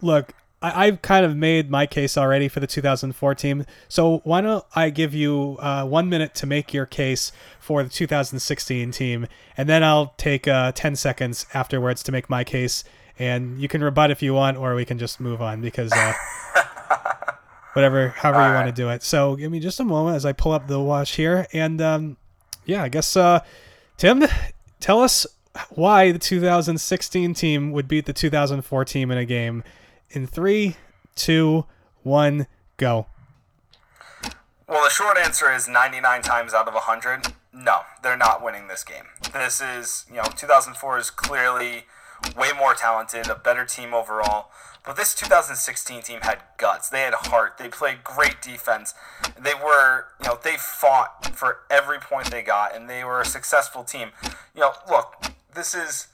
[0.00, 0.32] look,
[0.62, 3.66] I, I've kind of made my case already for the 2004 team.
[3.88, 7.90] So why don't I give you uh, one minute to make your case for the
[7.90, 9.26] 2016 team,
[9.56, 12.84] and then I'll take uh, 10 seconds afterwards to make my case,
[13.18, 15.92] and you can rebut if you want, or we can just move on because.
[15.92, 16.12] Uh,
[17.74, 19.02] Whatever, however you want to do it.
[19.02, 22.16] So, give me just a moment as I pull up the watch here, and um,
[22.64, 23.40] yeah, I guess uh,
[23.96, 24.22] Tim,
[24.78, 25.26] tell us
[25.70, 29.64] why the 2016 team would beat the 2004 team in a game.
[30.14, 30.76] In three,
[31.16, 31.66] two,
[32.04, 32.46] one,
[32.76, 33.08] go.
[34.68, 37.34] Well, the short answer is 99 times out of 100.
[37.52, 39.06] No, they're not winning this game.
[39.32, 41.86] This is, you know, 2004 is clearly
[42.38, 44.50] way more talented, a better team overall.
[44.86, 46.88] But this 2016 team had guts.
[46.88, 47.58] They had heart.
[47.58, 48.94] They played great defense.
[49.36, 53.26] They were, you know, they fought for every point they got, and they were a
[53.26, 54.10] successful team.
[54.54, 56.06] You know, look, this is,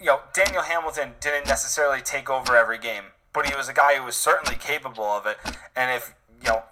[0.00, 3.04] you know, Daniel Hamilton didn't necessarily take over every game,
[3.36, 5.36] but he was a guy who was certainly capable of it.
[5.76, 6.62] And if, you know,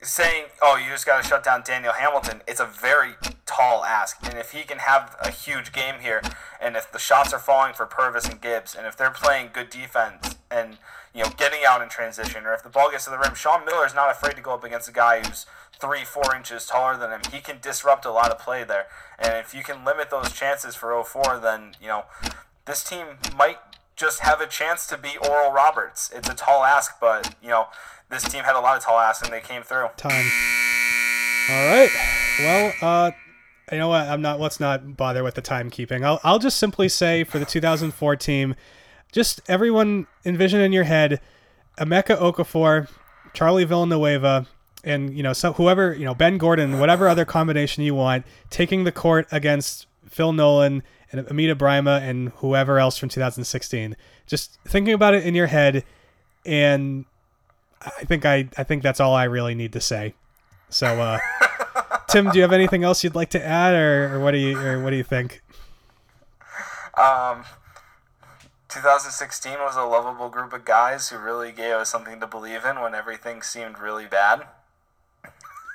[0.00, 3.14] saying, "Oh, you just got to shut down Daniel Hamilton," it's a very
[3.46, 4.16] tall ask.
[4.22, 6.22] And if he can have a huge game here,
[6.60, 9.70] and if the shots are falling for Purvis and Gibbs, and if they're playing good
[9.70, 10.78] defense and
[11.12, 13.66] you know getting out in transition, or if the ball gets to the rim, Shonn
[13.66, 15.46] Miller is not afraid to go up against a guy who's
[15.76, 17.22] three, four inches taller than him.
[17.32, 18.86] He can disrupt a lot of play there.
[19.18, 22.04] And if you can limit those chances for 04, then you know
[22.66, 23.58] this team might
[23.96, 26.10] just have a chance to beat Oral Roberts.
[26.14, 27.68] It's a tall ask, but you know
[28.10, 29.88] this team had a lot of tall asks and they came through.
[29.96, 30.26] Time.
[31.50, 31.90] All right.
[32.38, 33.10] Well, uh,
[33.70, 34.08] you know what?
[34.08, 34.40] I'm not.
[34.40, 36.04] Let's not bother with the timekeeping.
[36.04, 38.54] I'll I'll just simply say for the 2004 team,
[39.12, 41.20] just everyone envision in your head,
[41.78, 42.88] Emeka Okafor,
[43.32, 44.46] Charlie Villanueva,
[44.82, 48.84] and you know so whoever you know Ben Gordon, whatever other combination you want, taking
[48.84, 50.82] the court against Phil Nolan
[51.18, 53.96] and Amida Brimah and whoever else from 2016.
[54.26, 55.84] Just thinking about it in your head,
[56.44, 57.04] and
[57.80, 60.14] I think I I think that's all I really need to say.
[60.68, 61.18] So, uh,
[62.08, 64.58] Tim, do you have anything else you'd like to add, or, or what do you
[64.58, 65.42] or what do you think?
[66.96, 67.44] Um,
[68.68, 72.80] 2016 was a lovable group of guys who really gave us something to believe in
[72.80, 74.46] when everything seemed really bad.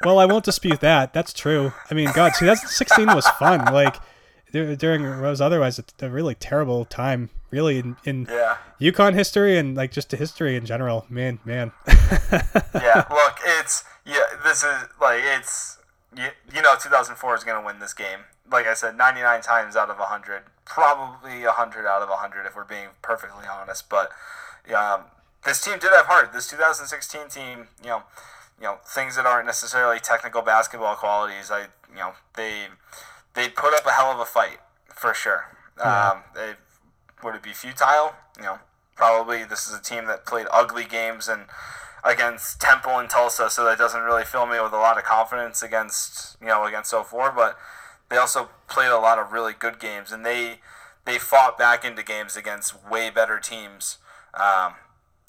[0.03, 1.13] Well, I won't dispute that.
[1.13, 1.73] That's true.
[1.91, 3.73] I mean, God, 2016 was fun.
[3.73, 3.97] Like
[4.51, 8.57] during what was otherwise a, a really terrible time, really in, in yeah.
[8.79, 11.05] UConn history and like just to history in general.
[11.09, 11.71] Man, man.
[11.87, 14.23] yeah, look, it's yeah.
[14.43, 15.77] This is like it's
[16.15, 18.19] you, you know 2004 is going to win this game.
[18.51, 22.63] Like I said, 99 times out of 100, probably 100 out of 100 if we're
[22.63, 23.89] being perfectly honest.
[23.89, 24.09] But
[24.75, 25.01] um,
[25.45, 26.33] this team did have heart.
[26.33, 28.03] This 2016 team, you know,
[28.59, 31.51] you know things that aren't necessarily technical basketball qualities.
[31.51, 32.65] I you know they
[33.35, 34.59] they put up a hell of a fight
[34.93, 35.45] for sure.
[35.77, 36.09] Yeah.
[36.09, 36.53] Um, they,
[37.23, 38.13] would it be futile?
[38.37, 38.59] You know,
[38.95, 41.43] probably this is a team that played ugly games and
[42.03, 45.61] against Temple and Tulsa, so that doesn't really fill me with a lot of confidence
[45.61, 47.31] against you know against 04.
[47.35, 47.57] But
[48.09, 50.59] they also played a lot of really good games, and they
[51.05, 53.97] they fought back into games against way better teams.
[54.33, 54.73] Um,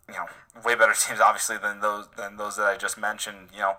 [0.09, 0.27] you know,
[0.65, 3.49] way better teams obviously than those than those that I just mentioned.
[3.53, 3.75] You know,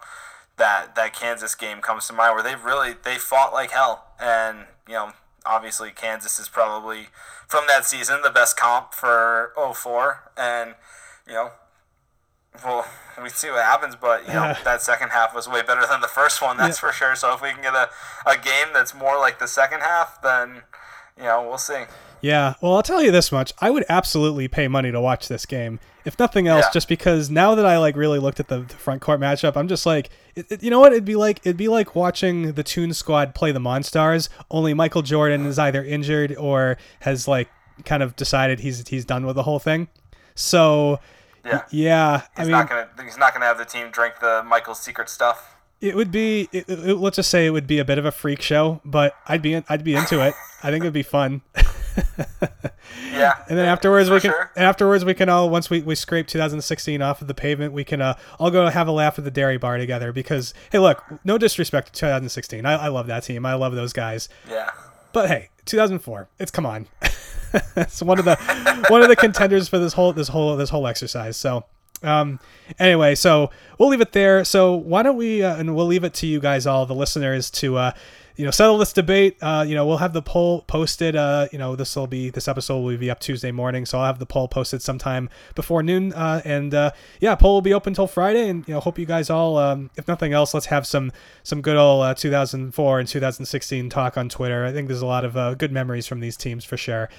[0.58, 4.66] that that Kansas game comes to mind where they really they fought like hell, and
[4.88, 5.14] you know
[5.46, 7.08] obviously Kansas is probably
[7.48, 10.76] from that season the best comp for 04 and
[11.28, 11.52] you know
[12.64, 12.86] well
[13.22, 16.08] we see what happens but you know that second half was way better than the
[16.08, 16.90] first one that's yeah.
[16.90, 17.16] for sure.
[17.16, 17.90] So if we can get a,
[18.26, 20.62] a game that's more like the second half then
[21.18, 21.84] you know we'll see.
[22.22, 25.48] Yeah, well, I'll tell you this much: I would absolutely pay money to watch this
[25.48, 26.72] game, if nothing else, yeah.
[26.72, 29.68] just because now that I like really looked at the, the front court matchup, I'm
[29.68, 30.92] just like, it, it, you know what?
[30.92, 34.30] It'd be like it'd be like watching the Toon Squad play the Monstars.
[34.50, 37.50] Only Michael Jordan is either injured or has like
[37.86, 39.88] kind of decided he's he's done with the whole thing.
[40.36, 41.00] So,
[41.46, 42.20] yeah, yeah.
[42.20, 45.10] He's I mean, not gonna he's not gonna have the team drink the Michael's secret
[45.10, 45.56] stuff.
[45.82, 48.40] It would be, it, let's just say, it would be a bit of a freak
[48.44, 50.36] show, but I'd be, I'd be into it.
[50.62, 51.42] I think it'd be fun.
[53.12, 53.44] yeah.
[53.50, 54.52] And then afterwards we can sure.
[54.56, 58.02] afterwards we can all once we, we scrape 2016 off of the pavement, we can
[58.02, 61.38] uh, all go have a laugh at the dairy bar together because hey, look, no
[61.38, 62.66] disrespect to 2016.
[62.66, 63.46] I, I love that team.
[63.46, 64.30] I love those guys.
[64.50, 64.70] Yeah.
[65.14, 66.30] But hey, 2004.
[66.40, 66.88] It's come on.
[67.76, 68.38] it's one of the
[68.90, 71.38] one of the contenders for this whole this whole this whole exercise.
[71.38, 71.66] So
[72.04, 72.40] um,
[72.80, 74.44] anyway, so we'll leave it there.
[74.44, 77.52] So why don't we, uh, and we'll leave it to you guys, all the listeners,
[77.52, 77.92] to uh,
[78.36, 79.38] you know, settle this debate.
[79.42, 81.16] Uh, you know, we'll have the poll posted.
[81.16, 84.06] Uh, you know, this will be this episode will be up Tuesday morning, so I'll
[84.06, 86.14] have the poll posted sometime before noon.
[86.14, 88.50] Uh, and uh, yeah, poll will be open until Friday.
[88.50, 91.12] And you know, hope you guys all, um, if nothing else, let's have some
[91.44, 94.66] some good old uh, 2004 and 2016 talk on Twitter.
[94.66, 97.10] I think there's a lot of uh, good memories from these teams for sure.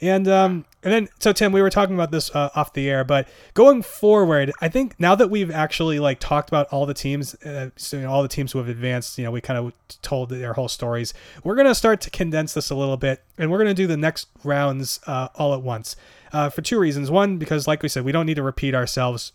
[0.00, 3.02] And um, and then so Tim, we were talking about this uh, off the air,
[3.02, 7.34] but going forward, I think now that we've actually like talked about all the teams,
[7.44, 9.72] uh, so, you know, all the teams who have advanced, you know, we kind of
[10.02, 11.14] told their whole stories.
[11.42, 14.28] We're gonna start to condense this a little bit, and we're gonna do the next
[14.44, 15.96] rounds uh, all at once
[16.32, 17.10] uh, for two reasons.
[17.10, 19.32] One, because like we said, we don't need to repeat ourselves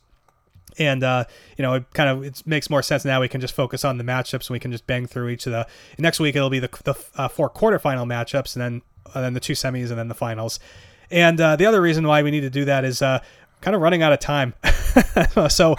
[0.78, 1.26] and uh,
[1.58, 3.98] you know it kind of it makes more sense now we can just focus on
[3.98, 5.68] the matchups and we can just bang through each of the
[6.00, 8.82] next week it'll be the, the uh, four quarterfinal matchups and then
[9.14, 10.60] and then the two semis, and then the finals.
[11.12, 13.20] And uh, the other reason why we need to do that is uh,
[13.62, 14.54] kind of running out of time.
[15.50, 15.76] so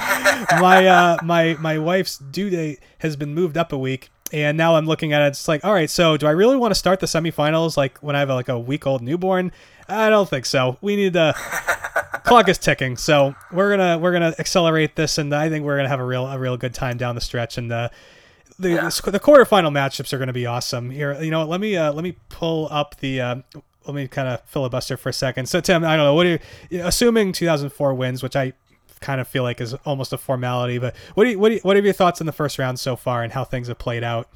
[0.61, 4.77] my uh, my my wife's due date has been moved up a week, and now
[4.77, 5.29] I'm looking at it.
[5.29, 8.17] It's like, all right, so do I really want to start the semifinals like when
[8.17, 9.53] I have like a week old newborn?
[9.89, 10.79] I don't think so.
[10.81, 11.35] We need to.
[12.25, 15.89] clock is ticking, so we're gonna we're gonna accelerate this, and I think we're gonna
[15.89, 17.59] have a real a real good time down the stretch.
[17.59, 17.91] And uh,
[18.59, 18.83] the yeah.
[18.85, 20.91] the quarterfinal matchups are going to be awesome.
[20.91, 23.21] Here, you know, let me uh, let me pull up the.
[23.21, 23.37] Uh,
[23.87, 25.47] let me kind of filibuster for a second.
[25.47, 26.39] So Tim, I don't know what are
[26.71, 28.55] you assuming 2004 wins, which I
[29.01, 30.79] kind of feel like is almost a formality.
[30.79, 32.81] But what do you, what do you, what are your thoughts on the first round
[32.81, 34.29] so far and how things have played out?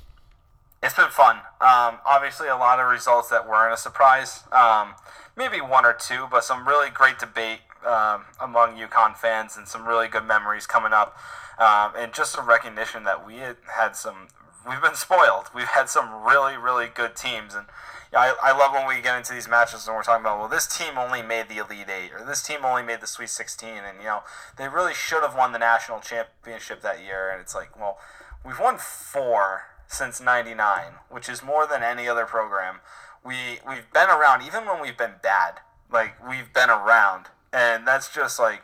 [0.82, 1.36] It's been fun.
[1.60, 4.44] Um, obviously, a lot of results that weren't a surprise.
[4.52, 4.94] Um,
[5.36, 9.88] maybe one or two, but some really great debate um, among UConn fans and some
[9.88, 11.18] really good memories coming up.
[11.58, 14.28] Um, and just a recognition that we had, had some,
[14.68, 15.46] we've been spoiled.
[15.54, 17.54] We've had some really, really good teams.
[17.54, 17.66] And
[18.14, 20.66] I, I love when we get into these matches and we're talking about, well, this
[20.66, 23.68] team only made the Elite Eight or this team only made the Sweet 16.
[23.68, 24.22] And, you know,
[24.56, 27.30] they really should have won the national championship that year.
[27.30, 27.98] And it's like, well,
[28.44, 32.76] we've won four since 99, which is more than any other program.
[33.24, 35.54] We, we've been around, even when we've been bad,
[35.90, 37.26] like, we've been around.
[37.52, 38.62] And that's just like,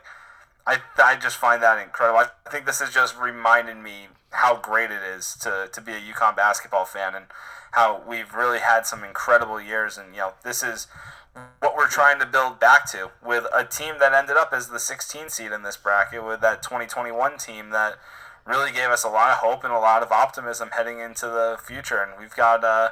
[0.67, 2.19] I, I just find that incredible.
[2.19, 5.99] I think this has just reminded me how great it is to, to be a
[5.99, 7.25] UConn basketball fan and
[7.71, 9.97] how we've really had some incredible years.
[9.97, 10.87] And, you know, this is
[11.59, 14.79] what we're trying to build back to with a team that ended up as the
[14.79, 17.95] 16 seed in this bracket with that 2021 team that
[18.45, 21.57] really gave us a lot of hope and a lot of optimism heading into the
[21.63, 22.01] future.
[22.01, 22.89] And we've got, uh,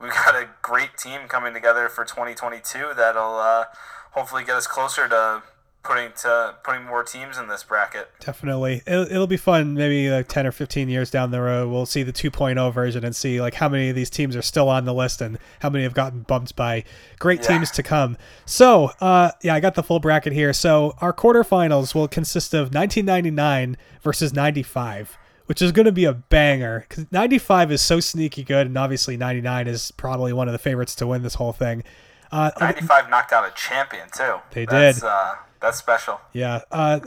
[0.00, 3.64] we've got a great team coming together for 2022 that'll uh,
[4.12, 5.42] hopefully get us closer to
[5.86, 8.08] putting to putting more teams in this bracket.
[8.20, 9.74] Definitely, it'll, it'll be fun.
[9.74, 13.14] Maybe like ten or fifteen years down the road, we'll see the 2.0 version and
[13.14, 15.84] see like how many of these teams are still on the list and how many
[15.84, 16.84] have gotten bumped by
[17.18, 17.48] great yeah.
[17.48, 18.16] teams to come.
[18.44, 20.52] So, uh, yeah, I got the full bracket here.
[20.52, 26.12] So our quarterfinals will consist of 1999 versus 95 which is going to be a
[26.12, 30.58] banger because 95 is so sneaky good, and obviously 99 is probably one of the
[30.58, 31.84] favorites to win this whole thing.
[32.32, 34.36] Uh, 95 knocked out a champion, too.
[34.50, 35.06] They That's, did.
[35.06, 36.20] Uh, that's special.
[36.32, 36.62] Yeah.
[36.70, 37.00] Uh,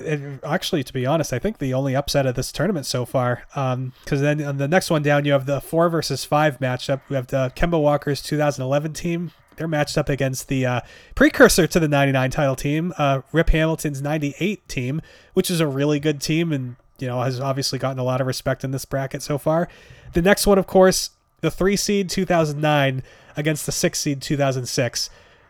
[0.43, 3.43] actually, to be honest, I think the only upset of this tournament so far.
[3.49, 7.01] Because um, then on the next one down, you have the four versus five matchup.
[7.09, 9.31] We have the Kemba Walker's 2011 team.
[9.55, 10.81] They're matched up against the uh,
[11.15, 15.01] precursor to the 99 title team, uh, Rip Hamilton's 98 team,
[15.33, 18.27] which is a really good team and you know has obviously gotten a lot of
[18.27, 19.67] respect in this bracket so far.
[20.13, 23.03] The next one, of course, the three seed 2009
[23.35, 25.09] against the six seed 2006,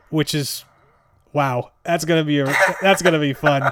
[0.10, 0.66] which is
[1.34, 3.72] wow, that's gonna be a, that's gonna be fun.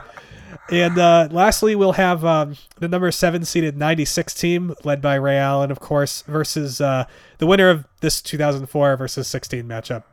[0.69, 5.37] And uh, lastly, we'll have um, the number seven seeded 96 team, led by Ray
[5.37, 7.05] Allen, of course, versus uh,
[7.37, 10.03] the winner of this 2004 versus 16 matchup.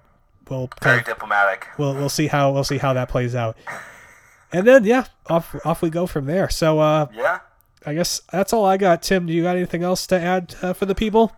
[0.49, 1.68] We'll very of, diplomatic.
[1.78, 3.57] We'll we'll see how we'll see how that plays out.
[4.53, 6.51] And then yeah, off off we go from there.
[6.51, 7.40] So uh, yeah,
[7.86, 9.03] I guess that's all I got.
[9.03, 11.32] Tim, do you got anything else to add uh, for the people?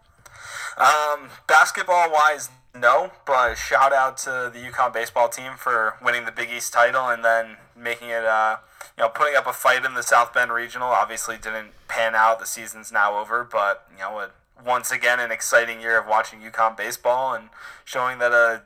[0.76, 2.50] Um, basketball wise,
[2.80, 7.08] no, but shout out to the UConn baseball team for winning the Big East title
[7.08, 8.58] and then making it, uh,
[8.96, 10.88] you know, putting up a fight in the South Bend Regional.
[10.88, 12.38] Obviously, didn't pan out.
[12.38, 14.28] The season's now over, but you know,
[14.64, 17.48] once again, an exciting year of watching UConn baseball and
[17.84, 18.62] showing that a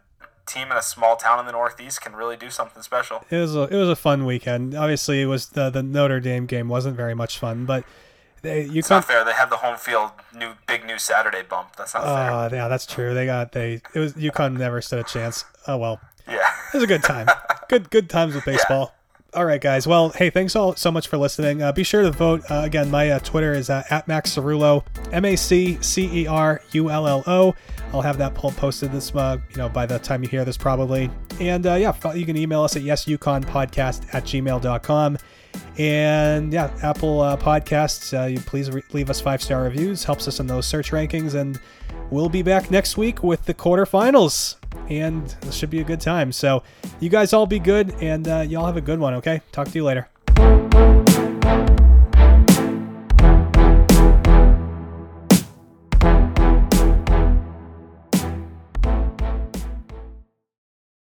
[0.47, 3.25] team in a small town in the Northeast can really do something special.
[3.31, 4.75] It was a, it was a fun weekend.
[4.75, 7.85] Obviously, it was the the Notre Dame game wasn't very much fun, but
[8.43, 9.25] they, you it's not fair.
[9.25, 11.77] They have the home field new big new Saturday bump.
[11.77, 12.59] That's not uh, fair.
[12.59, 13.15] Yeah, that's true.
[13.15, 15.45] They got they it was UConn never stood a chance.
[15.67, 16.01] Oh well.
[16.29, 16.39] Yeah.
[16.73, 17.29] It was a good time.
[17.69, 18.93] good good times with baseball.
[18.93, 18.97] Yeah.
[19.33, 19.87] All right, guys.
[19.87, 21.63] Well, hey, thanks all so much for listening.
[21.63, 22.43] Uh, be sure to vote.
[22.51, 26.27] Uh, again, my uh, Twitter is uh, at Max Cerullo, M A C C E
[26.27, 27.55] R U L L O.
[27.93, 30.57] I'll have that poll posted this, uh, you know, by the time you hear this
[30.57, 31.11] probably.
[31.39, 35.19] And uh, yeah, you can email us at yesuconnpodcast at gmail.com.
[35.79, 40.29] And yeah, Apple uh, Podcasts, uh, you please re- leave us five star reviews, helps
[40.29, 41.35] us in those search rankings.
[41.35, 41.59] And
[42.11, 44.57] we'll be back next week with the quarterfinals.
[44.89, 46.33] And this should be a good time.
[46.33, 46.63] So
[46.99, 49.41] you guys all be good, and uh, y'all have a good one, okay?
[49.53, 50.09] Talk to you later.